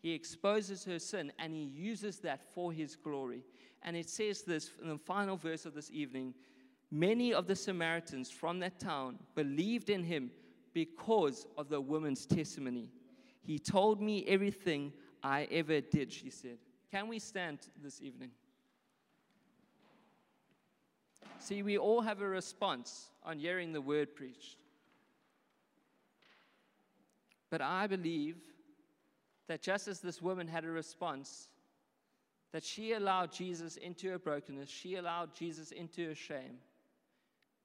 He 0.00 0.12
exposes 0.12 0.84
her 0.84 0.98
sin 0.98 1.32
and 1.38 1.54
he 1.54 1.64
uses 1.64 2.18
that 2.20 2.42
for 2.54 2.72
his 2.72 2.94
glory. 2.94 3.42
And 3.82 3.96
it 3.96 4.10
says 4.10 4.42
this 4.42 4.70
in 4.82 4.88
the 4.88 4.98
final 4.98 5.36
verse 5.36 5.64
of 5.64 5.74
this 5.74 5.90
evening 5.90 6.34
Many 6.90 7.34
of 7.34 7.48
the 7.48 7.56
Samaritans 7.56 8.30
from 8.30 8.60
that 8.60 8.78
town 8.78 9.18
believed 9.34 9.90
in 9.90 10.04
him 10.04 10.30
because 10.72 11.46
of 11.58 11.68
the 11.68 11.80
woman's 11.80 12.26
testimony. 12.26 12.90
He 13.42 13.58
told 13.58 14.00
me 14.00 14.24
everything 14.28 14.92
I 15.22 15.48
ever 15.50 15.80
did, 15.80 16.12
she 16.12 16.30
said. 16.30 16.58
Can 16.90 17.08
we 17.08 17.18
stand 17.18 17.58
this 17.82 18.00
evening? 18.00 18.30
See, 21.38 21.62
we 21.62 21.78
all 21.78 22.00
have 22.00 22.20
a 22.20 22.28
response 22.28 23.10
on 23.24 23.38
hearing 23.38 23.72
the 23.72 23.80
word 23.80 24.14
preached. 24.14 24.56
But 27.50 27.60
I 27.60 27.86
believe 27.86 28.36
that 29.46 29.62
just 29.62 29.86
as 29.88 30.00
this 30.00 30.20
woman 30.20 30.48
had 30.48 30.64
a 30.64 30.70
response, 30.70 31.48
that 32.52 32.64
she 32.64 32.92
allowed 32.92 33.32
Jesus 33.32 33.76
into 33.76 34.08
her 34.10 34.18
brokenness, 34.18 34.68
she 34.68 34.96
allowed 34.96 35.34
Jesus 35.34 35.72
into 35.72 36.08
her 36.08 36.14
shame, 36.14 36.58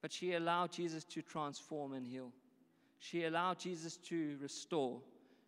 but 0.00 0.12
she 0.12 0.34
allowed 0.34 0.72
Jesus 0.72 1.04
to 1.04 1.22
transform 1.22 1.92
and 1.92 2.06
heal. 2.06 2.32
She 2.98 3.24
allowed 3.24 3.58
Jesus 3.58 3.96
to 4.08 4.36
restore. 4.40 5.00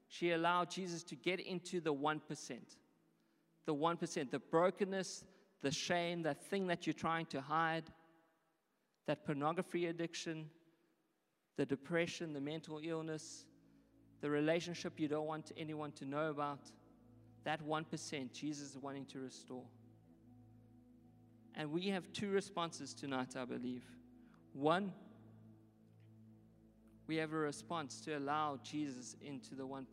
She 0.09 0.33
allowed 0.33 0.71
Jesus 0.71 1.03
to 1.05 1.15
get 1.15 1.41
into 1.41 1.81
the 1.81 1.95
1%. 1.95 2.21
The 3.67 3.75
1%, 3.75 4.31
the 4.31 4.39
brokenness, 4.39 5.25
the 5.63 5.71
shame, 5.71 6.23
that 6.23 6.43
thing 6.45 6.67
that 6.67 6.87
you're 6.87 6.95
trying 6.95 7.27
to 7.27 7.41
hide, 7.41 7.85
that 9.07 9.25
pornography 9.25 9.87
addiction, 9.87 10.51
the 11.57 11.65
depression, 11.65 12.33
the 12.33 12.41
mental 12.41 12.81
illness, 12.83 13.47
the 14.21 14.31
relationship 14.31 14.99
you 14.99 15.09
don't 15.09 15.27
want 15.27 15.53
anyone 15.57 15.93
to 15.93 16.05
know 16.05 16.31
about, 16.31 16.61
that 17.45 17.63
1% 17.67 18.33
Jesus 18.33 18.71
is 18.71 18.79
wanting 18.79 19.05
to 19.07 19.21
restore. 19.21 19.65
And 21.55 21.71
we 21.71 21.89
have 21.89 22.13
two 22.13 22.31
responses 22.31 22.95
tonight, 22.95 23.37
I 23.37 23.45
believe. 23.45 23.85
One, 24.55 24.93
we 27.07 27.17
have 27.17 27.33
a 27.33 27.37
response 27.37 28.01
to 28.03 28.17
allow 28.17 28.59
Jesus 28.63 29.15
into 29.21 29.55
the 29.55 29.67
1%. 29.67 29.85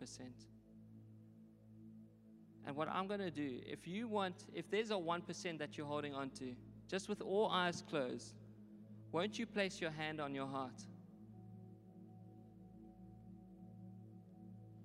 And 2.66 2.76
what 2.76 2.88
I'm 2.90 3.08
going 3.08 3.20
to 3.20 3.32
do, 3.32 3.60
if 3.66 3.88
you 3.88 4.08
want, 4.08 4.46
if 4.54 4.70
there's 4.70 4.92
a 4.92 4.96
1% 4.96 5.58
that 5.60 5.78
you're 5.78 5.88
holding 5.88 6.14
on 6.14 6.30
to, 6.32 6.54
just 6.88 7.10
with 7.10 7.22
all 7.22 7.50
eyes 7.50 7.84
closed, 7.90 8.34
won't 9.12 9.38
you 9.40 9.46
place 9.46 9.82
your 9.82 9.92
hand 9.92 10.22
on 10.22 10.36
your 10.36 10.48
heart? 10.48 10.82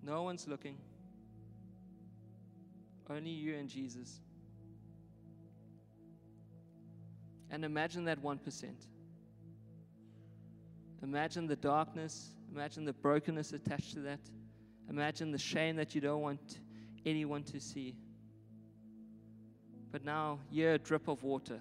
No 0.02 0.22
one's 0.22 0.46
looking. 0.46 0.78
Only 3.10 3.30
you 3.30 3.56
and 3.56 3.68
Jesus. 3.68 4.20
And 7.50 7.64
imagine 7.64 8.04
that 8.06 8.22
1%. 8.22 8.64
Imagine 11.02 11.46
the 11.46 11.56
darkness. 11.56 12.30
Imagine 12.52 12.84
the 12.84 12.92
brokenness 12.92 13.52
attached 13.52 13.94
to 13.94 14.00
that. 14.00 14.20
Imagine 14.88 15.30
the 15.30 15.38
shame 15.38 15.76
that 15.76 15.94
you 15.94 16.00
don't 16.00 16.22
want 16.22 16.58
anyone 17.06 17.44
to 17.44 17.60
see. 17.60 17.94
But 19.92 20.04
now, 20.04 20.40
here, 20.50 20.74
a 20.74 20.78
drip 20.78 21.08
of 21.08 21.22
water. 21.22 21.60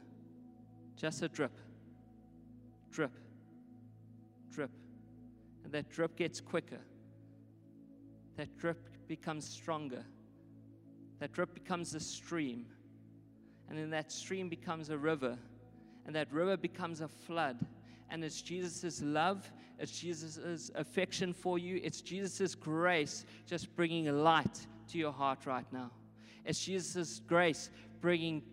Just 0.97 1.21
a 1.21 1.29
drip. 1.29 1.57
Drip. 2.91 3.11
Drip. 4.51 4.71
And 5.63 5.71
that 5.71 5.89
drip 5.89 6.17
gets 6.17 6.41
quicker. 6.41 6.79
That 8.35 8.57
drip 8.57 8.89
becomes 9.07 9.47
stronger. 9.47 10.03
That 11.19 11.31
drip 11.31 11.53
becomes 11.53 11.95
a 11.95 11.99
stream. 11.99 12.65
And 13.69 13.77
then 13.77 13.89
that 13.91 14.11
stream 14.11 14.49
becomes 14.49 14.89
a 14.89 14.97
river. 14.97 15.37
And 16.05 16.15
that 16.15 16.31
river 16.33 16.57
becomes 16.57 17.01
a 17.01 17.07
flood. 17.07 17.65
And 18.09 18.23
it's 18.23 18.41
Jesus' 18.41 19.01
love, 19.01 19.49
it's 19.79 19.99
Jesus' 19.99 20.69
affection 20.75 21.33
for 21.33 21.57
you, 21.57 21.79
it's 21.83 22.01
Jesus' 22.01 22.53
grace 22.53 23.25
just 23.47 23.75
bringing 23.75 24.05
light 24.23 24.67
to 24.89 24.97
your 24.97 25.11
heart 25.11 25.45
right 25.45 25.65
now. 25.71 25.91
It's 26.45 26.63
Jesus' 26.63 27.19
grace 27.19 27.69
bringing 28.01 28.43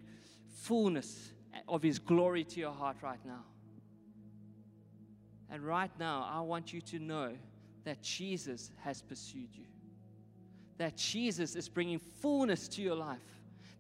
fullness 0.63 1.33
of 1.69 1.83
His 1.83 1.99
glory 1.99 2.45
to 2.45 2.61
your 2.61 2.73
heart 2.73 2.97
right 3.03 3.25
now. 3.25 3.45
And 5.51 5.63
right 5.63 5.91
now, 5.99 6.29
I 6.33 6.41
want 6.41 6.73
you 6.73 6.81
to 6.81 6.99
know 6.99 7.33
that 7.85 8.03
Jesus 8.03 8.71
has 8.81 9.03
pursued 9.03 9.51
you, 9.53 9.67
that 10.79 10.97
Jesus 10.97 11.57
is 11.57 11.69
bringing 11.69 11.99
fullness 11.99 12.69
to 12.69 12.83
your 12.83 12.95
life, 12.95 13.19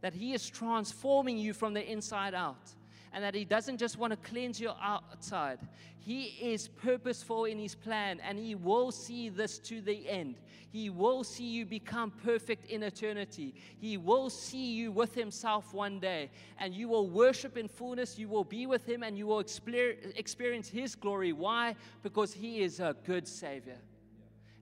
that 0.03 0.13
He 0.13 0.35
is 0.35 0.49
transforming 0.51 1.39
you 1.39 1.55
from 1.55 1.73
the 1.73 1.91
inside 1.91 2.35
out 2.35 2.73
and 3.13 3.23
that 3.23 3.35
He 3.35 3.45
doesn't 3.45 3.79
just 3.79 3.99
want 3.99 4.13
to 4.13 4.17
cleanse 4.29 4.61
you 4.61 4.71
outside. 4.81 5.59
He 5.99 6.25
is 6.41 6.69
purposeful 6.69 7.45
in 7.45 7.59
His 7.59 7.75
plan, 7.75 8.21
and 8.21 8.39
He 8.39 8.55
will 8.55 8.91
see 8.91 9.29
this 9.29 9.59
to 9.61 9.81
the 9.81 10.09
end. 10.09 10.37
He 10.71 10.89
will 10.89 11.23
see 11.23 11.45
you 11.45 11.67
become 11.67 12.11
perfect 12.11 12.71
in 12.71 12.83
eternity. 12.83 13.55
He 13.79 13.99
will 13.99 14.31
see 14.31 14.73
you 14.73 14.91
with 14.91 15.15
Himself 15.15 15.75
one 15.75 16.01
day, 16.01 16.31
and 16.59 16.75
you 16.75 16.89
will 16.89 17.07
worship 17.07 17.57
in 17.57 17.69
fullness. 17.69 18.19
You 18.19 18.29
will 18.29 18.45
be 18.45 18.67
with 18.67 18.89
Him, 18.89 19.03
and 19.03 19.17
you 19.17 19.27
will 19.27 19.41
experience 19.41 20.69
His 20.69 20.95
glory. 20.95 21.33
Why? 21.33 21.77
Because 22.03 22.33
He 22.33 22.63
is 22.63 22.81
a 22.81 22.97
good 23.05 23.29
Savior. 23.29 23.79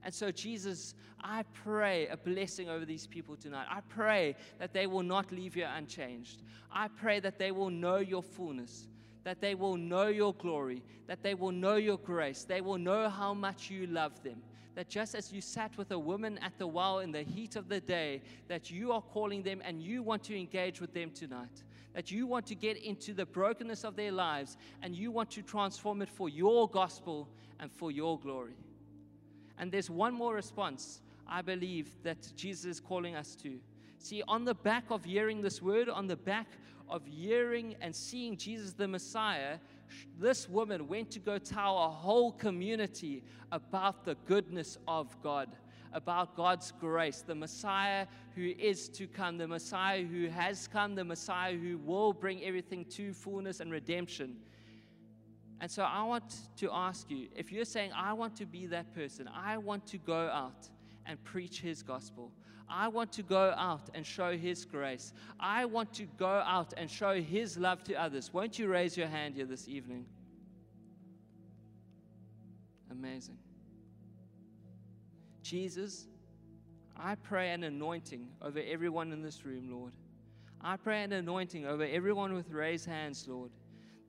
And 0.03 0.13
so, 0.13 0.31
Jesus, 0.31 0.95
I 1.23 1.43
pray 1.53 2.07
a 2.07 2.17
blessing 2.17 2.69
over 2.69 2.85
these 2.85 3.05
people 3.05 3.35
tonight. 3.35 3.67
I 3.69 3.81
pray 3.81 4.35
that 4.59 4.73
they 4.73 4.87
will 4.87 5.03
not 5.03 5.31
leave 5.31 5.53
here 5.53 5.69
unchanged. 5.75 6.41
I 6.71 6.87
pray 6.87 7.19
that 7.19 7.37
they 7.37 7.51
will 7.51 7.69
know 7.69 7.97
your 7.97 8.23
fullness, 8.23 8.87
that 9.23 9.41
they 9.41 9.53
will 9.53 9.77
know 9.77 10.07
your 10.07 10.33
glory, 10.33 10.81
that 11.07 11.21
they 11.21 11.35
will 11.35 11.51
know 11.51 11.75
your 11.75 11.97
grace, 11.97 12.43
they 12.43 12.61
will 12.61 12.77
know 12.77 13.09
how 13.09 13.33
much 13.33 13.69
you 13.69 13.85
love 13.87 14.23
them. 14.23 14.41
That 14.73 14.89
just 14.89 15.15
as 15.15 15.33
you 15.33 15.41
sat 15.41 15.77
with 15.77 15.91
a 15.91 15.99
woman 15.99 16.37
at 16.39 16.57
the 16.57 16.65
well 16.65 16.99
in 16.99 17.11
the 17.11 17.23
heat 17.23 17.55
of 17.57 17.67
the 17.67 17.81
day, 17.81 18.21
that 18.47 18.71
you 18.71 18.93
are 18.93 19.01
calling 19.01 19.43
them 19.43 19.61
and 19.63 19.81
you 19.81 20.01
want 20.01 20.23
to 20.23 20.39
engage 20.39 20.79
with 20.79 20.93
them 20.93 21.11
tonight. 21.11 21.63
That 21.93 22.09
you 22.09 22.25
want 22.25 22.45
to 22.47 22.55
get 22.55 22.77
into 22.77 23.13
the 23.13 23.25
brokenness 23.25 23.83
of 23.83 23.97
their 23.97 24.13
lives 24.13 24.55
and 24.81 24.95
you 24.95 25.11
want 25.11 25.29
to 25.31 25.41
transform 25.41 26.01
it 26.01 26.09
for 26.09 26.29
your 26.29 26.69
gospel 26.69 27.27
and 27.59 27.69
for 27.69 27.91
your 27.91 28.17
glory. 28.17 28.55
And 29.61 29.71
there's 29.71 29.91
one 29.91 30.13
more 30.15 30.33
response 30.33 31.01
I 31.27 31.43
believe 31.43 31.91
that 32.03 32.33
Jesus 32.35 32.65
is 32.65 32.79
calling 32.79 33.15
us 33.15 33.35
to. 33.37 33.59
See, 33.99 34.23
on 34.27 34.43
the 34.43 34.55
back 34.55 34.85
of 34.89 35.05
hearing 35.05 35.41
this 35.41 35.61
word, 35.61 35.87
on 35.87 36.07
the 36.07 36.15
back 36.15 36.47
of 36.89 37.05
hearing 37.05 37.75
and 37.79 37.95
seeing 37.95 38.35
Jesus 38.35 38.73
the 38.73 38.87
Messiah, 38.87 39.59
this 40.19 40.49
woman 40.49 40.87
went 40.87 41.11
to 41.11 41.19
go 41.19 41.37
tell 41.37 41.77
a 41.77 41.89
whole 41.89 42.31
community 42.31 43.23
about 43.51 44.03
the 44.03 44.15
goodness 44.25 44.79
of 44.87 45.15
God, 45.21 45.55
about 45.93 46.35
God's 46.35 46.73
grace, 46.79 47.21
the 47.21 47.35
Messiah 47.35 48.07
who 48.35 48.53
is 48.57 48.89
to 48.89 49.05
come, 49.05 49.37
the 49.37 49.47
Messiah 49.47 50.03
who 50.03 50.27
has 50.27 50.67
come, 50.67 50.95
the 50.95 51.05
Messiah 51.05 51.55
who 51.55 51.77
will 51.77 52.13
bring 52.13 52.43
everything 52.43 52.83
to 52.85 53.13
fullness 53.13 53.59
and 53.59 53.71
redemption. 53.71 54.37
And 55.61 55.69
so 55.69 55.83
I 55.83 56.01
want 56.03 56.23
to 56.57 56.71
ask 56.73 57.09
you 57.11 57.27
if 57.35 57.51
you're 57.51 57.65
saying, 57.65 57.91
I 57.95 58.13
want 58.13 58.35
to 58.37 58.47
be 58.47 58.65
that 58.65 58.93
person, 58.95 59.29
I 59.31 59.59
want 59.59 59.85
to 59.87 59.99
go 59.99 60.27
out 60.27 60.67
and 61.05 61.23
preach 61.23 61.61
his 61.61 61.83
gospel. 61.83 62.31
I 62.67 62.87
want 62.87 63.11
to 63.13 63.21
go 63.21 63.53
out 63.55 63.89
and 63.93 64.03
show 64.03 64.35
his 64.35 64.65
grace. 64.65 65.13
I 65.39 65.65
want 65.65 65.93
to 65.95 66.05
go 66.17 66.25
out 66.25 66.73
and 66.77 66.89
show 66.89 67.21
his 67.21 67.57
love 67.57 67.83
to 67.83 67.93
others. 67.93 68.33
Won't 68.33 68.57
you 68.57 68.69
raise 68.69 68.97
your 68.97 69.07
hand 69.07 69.35
here 69.35 69.45
this 69.45 69.67
evening? 69.67 70.05
Amazing. 72.89 73.37
Jesus, 75.43 76.07
I 76.97 77.15
pray 77.15 77.51
an 77.51 77.63
anointing 77.63 78.29
over 78.41 78.59
everyone 78.67 79.11
in 79.11 79.21
this 79.21 79.45
room, 79.45 79.69
Lord. 79.69 79.93
I 80.59 80.77
pray 80.77 81.03
an 81.03 81.11
anointing 81.11 81.67
over 81.67 81.83
everyone 81.83 82.33
with 82.33 82.49
raised 82.49 82.87
hands, 82.87 83.27
Lord 83.27 83.51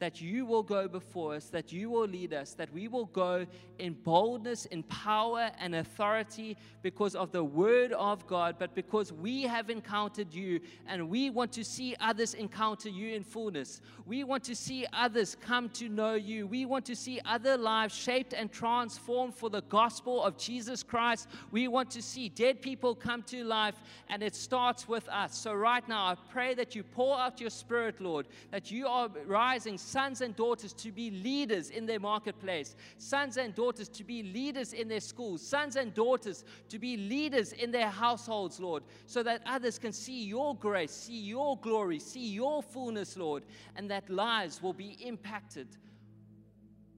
that 0.02 0.20
you 0.20 0.44
will 0.44 0.64
go 0.64 0.88
before 0.88 1.36
us, 1.36 1.44
that 1.44 1.72
you 1.72 1.88
will 1.88 2.08
lead 2.08 2.34
us, 2.34 2.54
that 2.54 2.72
we 2.74 2.88
will 2.88 3.04
go 3.06 3.46
in 3.78 3.92
boldness, 3.92 4.64
in 4.66 4.82
power, 4.84 5.48
and 5.60 5.76
authority 5.76 6.56
because 6.82 7.14
of 7.14 7.30
the 7.30 7.44
word 7.44 7.92
of 7.92 8.26
God, 8.26 8.56
but 8.58 8.74
because 8.74 9.12
we 9.12 9.42
have 9.42 9.70
encountered 9.70 10.34
you 10.34 10.58
and 10.88 11.08
we 11.08 11.30
want 11.30 11.52
to 11.52 11.62
see 11.62 11.94
others 12.00 12.34
encounter 12.34 12.88
you 12.88 13.14
in 13.14 13.22
fullness. 13.22 13.80
We 14.04 14.24
want 14.24 14.42
to 14.44 14.56
see 14.56 14.86
others 14.92 15.36
come 15.40 15.68
to 15.70 15.88
know 15.88 16.14
you. 16.14 16.48
We 16.48 16.66
want 16.66 16.84
to 16.86 16.96
see 16.96 17.20
other 17.24 17.56
lives 17.56 17.94
shaped 17.94 18.34
and 18.34 18.50
transformed 18.50 19.36
for 19.36 19.50
the 19.50 19.62
gospel 19.62 20.20
of 20.24 20.36
Jesus 20.36 20.82
Christ. 20.82 21.28
We 21.52 21.68
want 21.68 21.90
to 21.92 22.02
see 22.02 22.28
dead 22.28 22.60
people 22.60 22.96
come 22.96 23.22
to 23.24 23.44
life, 23.44 23.76
and 24.08 24.20
it 24.20 24.34
starts 24.34 24.88
with 24.88 25.08
us. 25.08 25.36
So, 25.36 25.54
right 25.54 25.86
now, 25.88 26.06
I 26.06 26.16
pray 26.30 26.54
that 26.54 26.74
you 26.74 26.82
pour 26.82 27.16
out 27.20 27.40
your 27.40 27.50
spirit, 27.50 28.00
Lord, 28.00 28.26
that 28.50 28.72
you 28.72 28.88
are 28.88 29.08
rising 29.26 29.78
sons 29.92 30.22
and 30.22 30.34
daughters 30.34 30.72
to 30.72 30.90
be 30.90 31.10
leaders 31.10 31.68
in 31.68 31.84
their 31.84 32.00
marketplace, 32.00 32.74
sons 32.96 33.36
and 33.36 33.54
daughters 33.54 33.88
to 33.90 34.04
be 34.04 34.22
leaders 34.22 34.72
in 34.72 34.88
their 34.88 35.00
schools, 35.00 35.46
sons 35.46 35.76
and 35.76 35.92
daughters 35.92 36.44
to 36.70 36.78
be 36.78 36.96
leaders 36.96 37.52
in 37.52 37.70
their 37.70 37.90
households, 37.90 38.58
Lord, 38.58 38.84
so 39.06 39.22
that 39.22 39.42
others 39.44 39.78
can 39.78 39.92
see 39.92 40.24
your 40.24 40.56
grace, 40.56 40.92
see 40.92 41.20
your 41.20 41.58
glory, 41.58 41.98
see 41.98 42.26
your 42.28 42.62
fullness, 42.62 43.16
Lord, 43.18 43.44
and 43.76 43.90
that 43.90 44.08
lives 44.08 44.62
will 44.62 44.72
be 44.72 44.96
impacted 45.00 45.68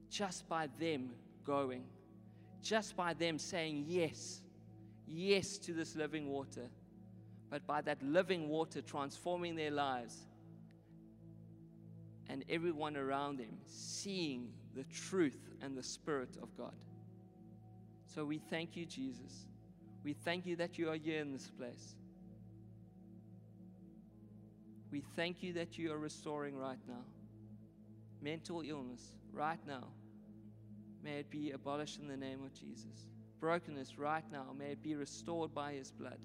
just 0.09 0.47
by 0.47 0.69
them 0.79 1.11
going, 1.43 1.83
just 2.61 2.95
by 2.95 3.13
them 3.13 3.37
saying 3.37 3.83
yes, 3.87 4.41
yes 5.05 5.57
to 5.57 5.73
this 5.73 5.97
living 5.97 6.29
water, 6.29 6.69
but 7.49 7.67
by 7.67 7.81
that 7.81 8.01
living 8.01 8.47
water 8.47 8.81
transforming 8.81 9.55
their 9.55 9.71
lives 9.71 10.27
and 12.29 12.43
everyone 12.49 12.97
around 12.97 13.37
them 13.37 13.57
seeing 13.65 14.49
the 14.75 14.83
truth 14.85 15.39
and 15.61 15.77
the 15.77 15.83
Spirit 15.83 16.37
of 16.41 16.55
God. 16.57 16.73
So 18.05 18.25
we 18.25 18.37
thank 18.37 18.75
you, 18.75 18.85
Jesus. 18.85 19.45
We 20.03 20.13
thank 20.13 20.45
you 20.45 20.55
that 20.57 20.77
you 20.77 20.89
are 20.89 20.95
here 20.95 21.19
in 21.19 21.31
this 21.31 21.49
place. 21.49 21.95
We 24.91 25.03
thank 25.15 25.43
you 25.43 25.53
that 25.53 25.77
you 25.77 25.91
are 25.91 25.97
restoring 25.97 26.57
right 26.57 26.79
now. 26.87 27.03
Mental 28.21 28.61
illness, 28.61 29.13
right 29.33 29.59
now, 29.67 29.87
may 31.03 31.19
it 31.19 31.29
be 31.29 31.51
abolished 31.51 31.99
in 31.99 32.07
the 32.07 32.17
name 32.17 32.43
of 32.43 32.53
Jesus. 32.53 33.07
Brokenness, 33.39 33.97
right 33.97 34.23
now, 34.31 34.55
may 34.57 34.71
it 34.71 34.81
be 34.81 34.95
restored 34.95 35.53
by 35.53 35.73
his 35.73 35.91
blood. 35.91 36.19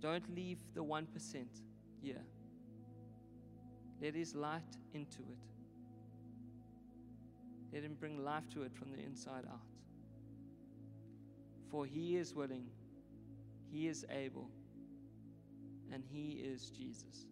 Don't 0.00 0.34
leave 0.34 0.58
the 0.74 0.84
1% 0.84 1.06
here. 2.00 2.22
Let 4.00 4.14
his 4.14 4.34
light 4.34 4.62
into 4.92 5.22
it. 5.22 5.38
Let 7.72 7.82
him 7.82 7.96
bring 7.98 8.24
life 8.24 8.48
to 8.54 8.62
it 8.62 8.72
from 8.74 8.92
the 8.92 8.98
inside 8.98 9.44
out. 9.50 9.60
For 11.70 11.84
he 11.84 12.16
is 12.16 12.34
willing, 12.34 12.66
he 13.70 13.88
is 13.88 14.04
able, 14.10 14.48
and 15.92 16.04
he 16.10 16.40
is 16.42 16.70
Jesus. 16.70 17.26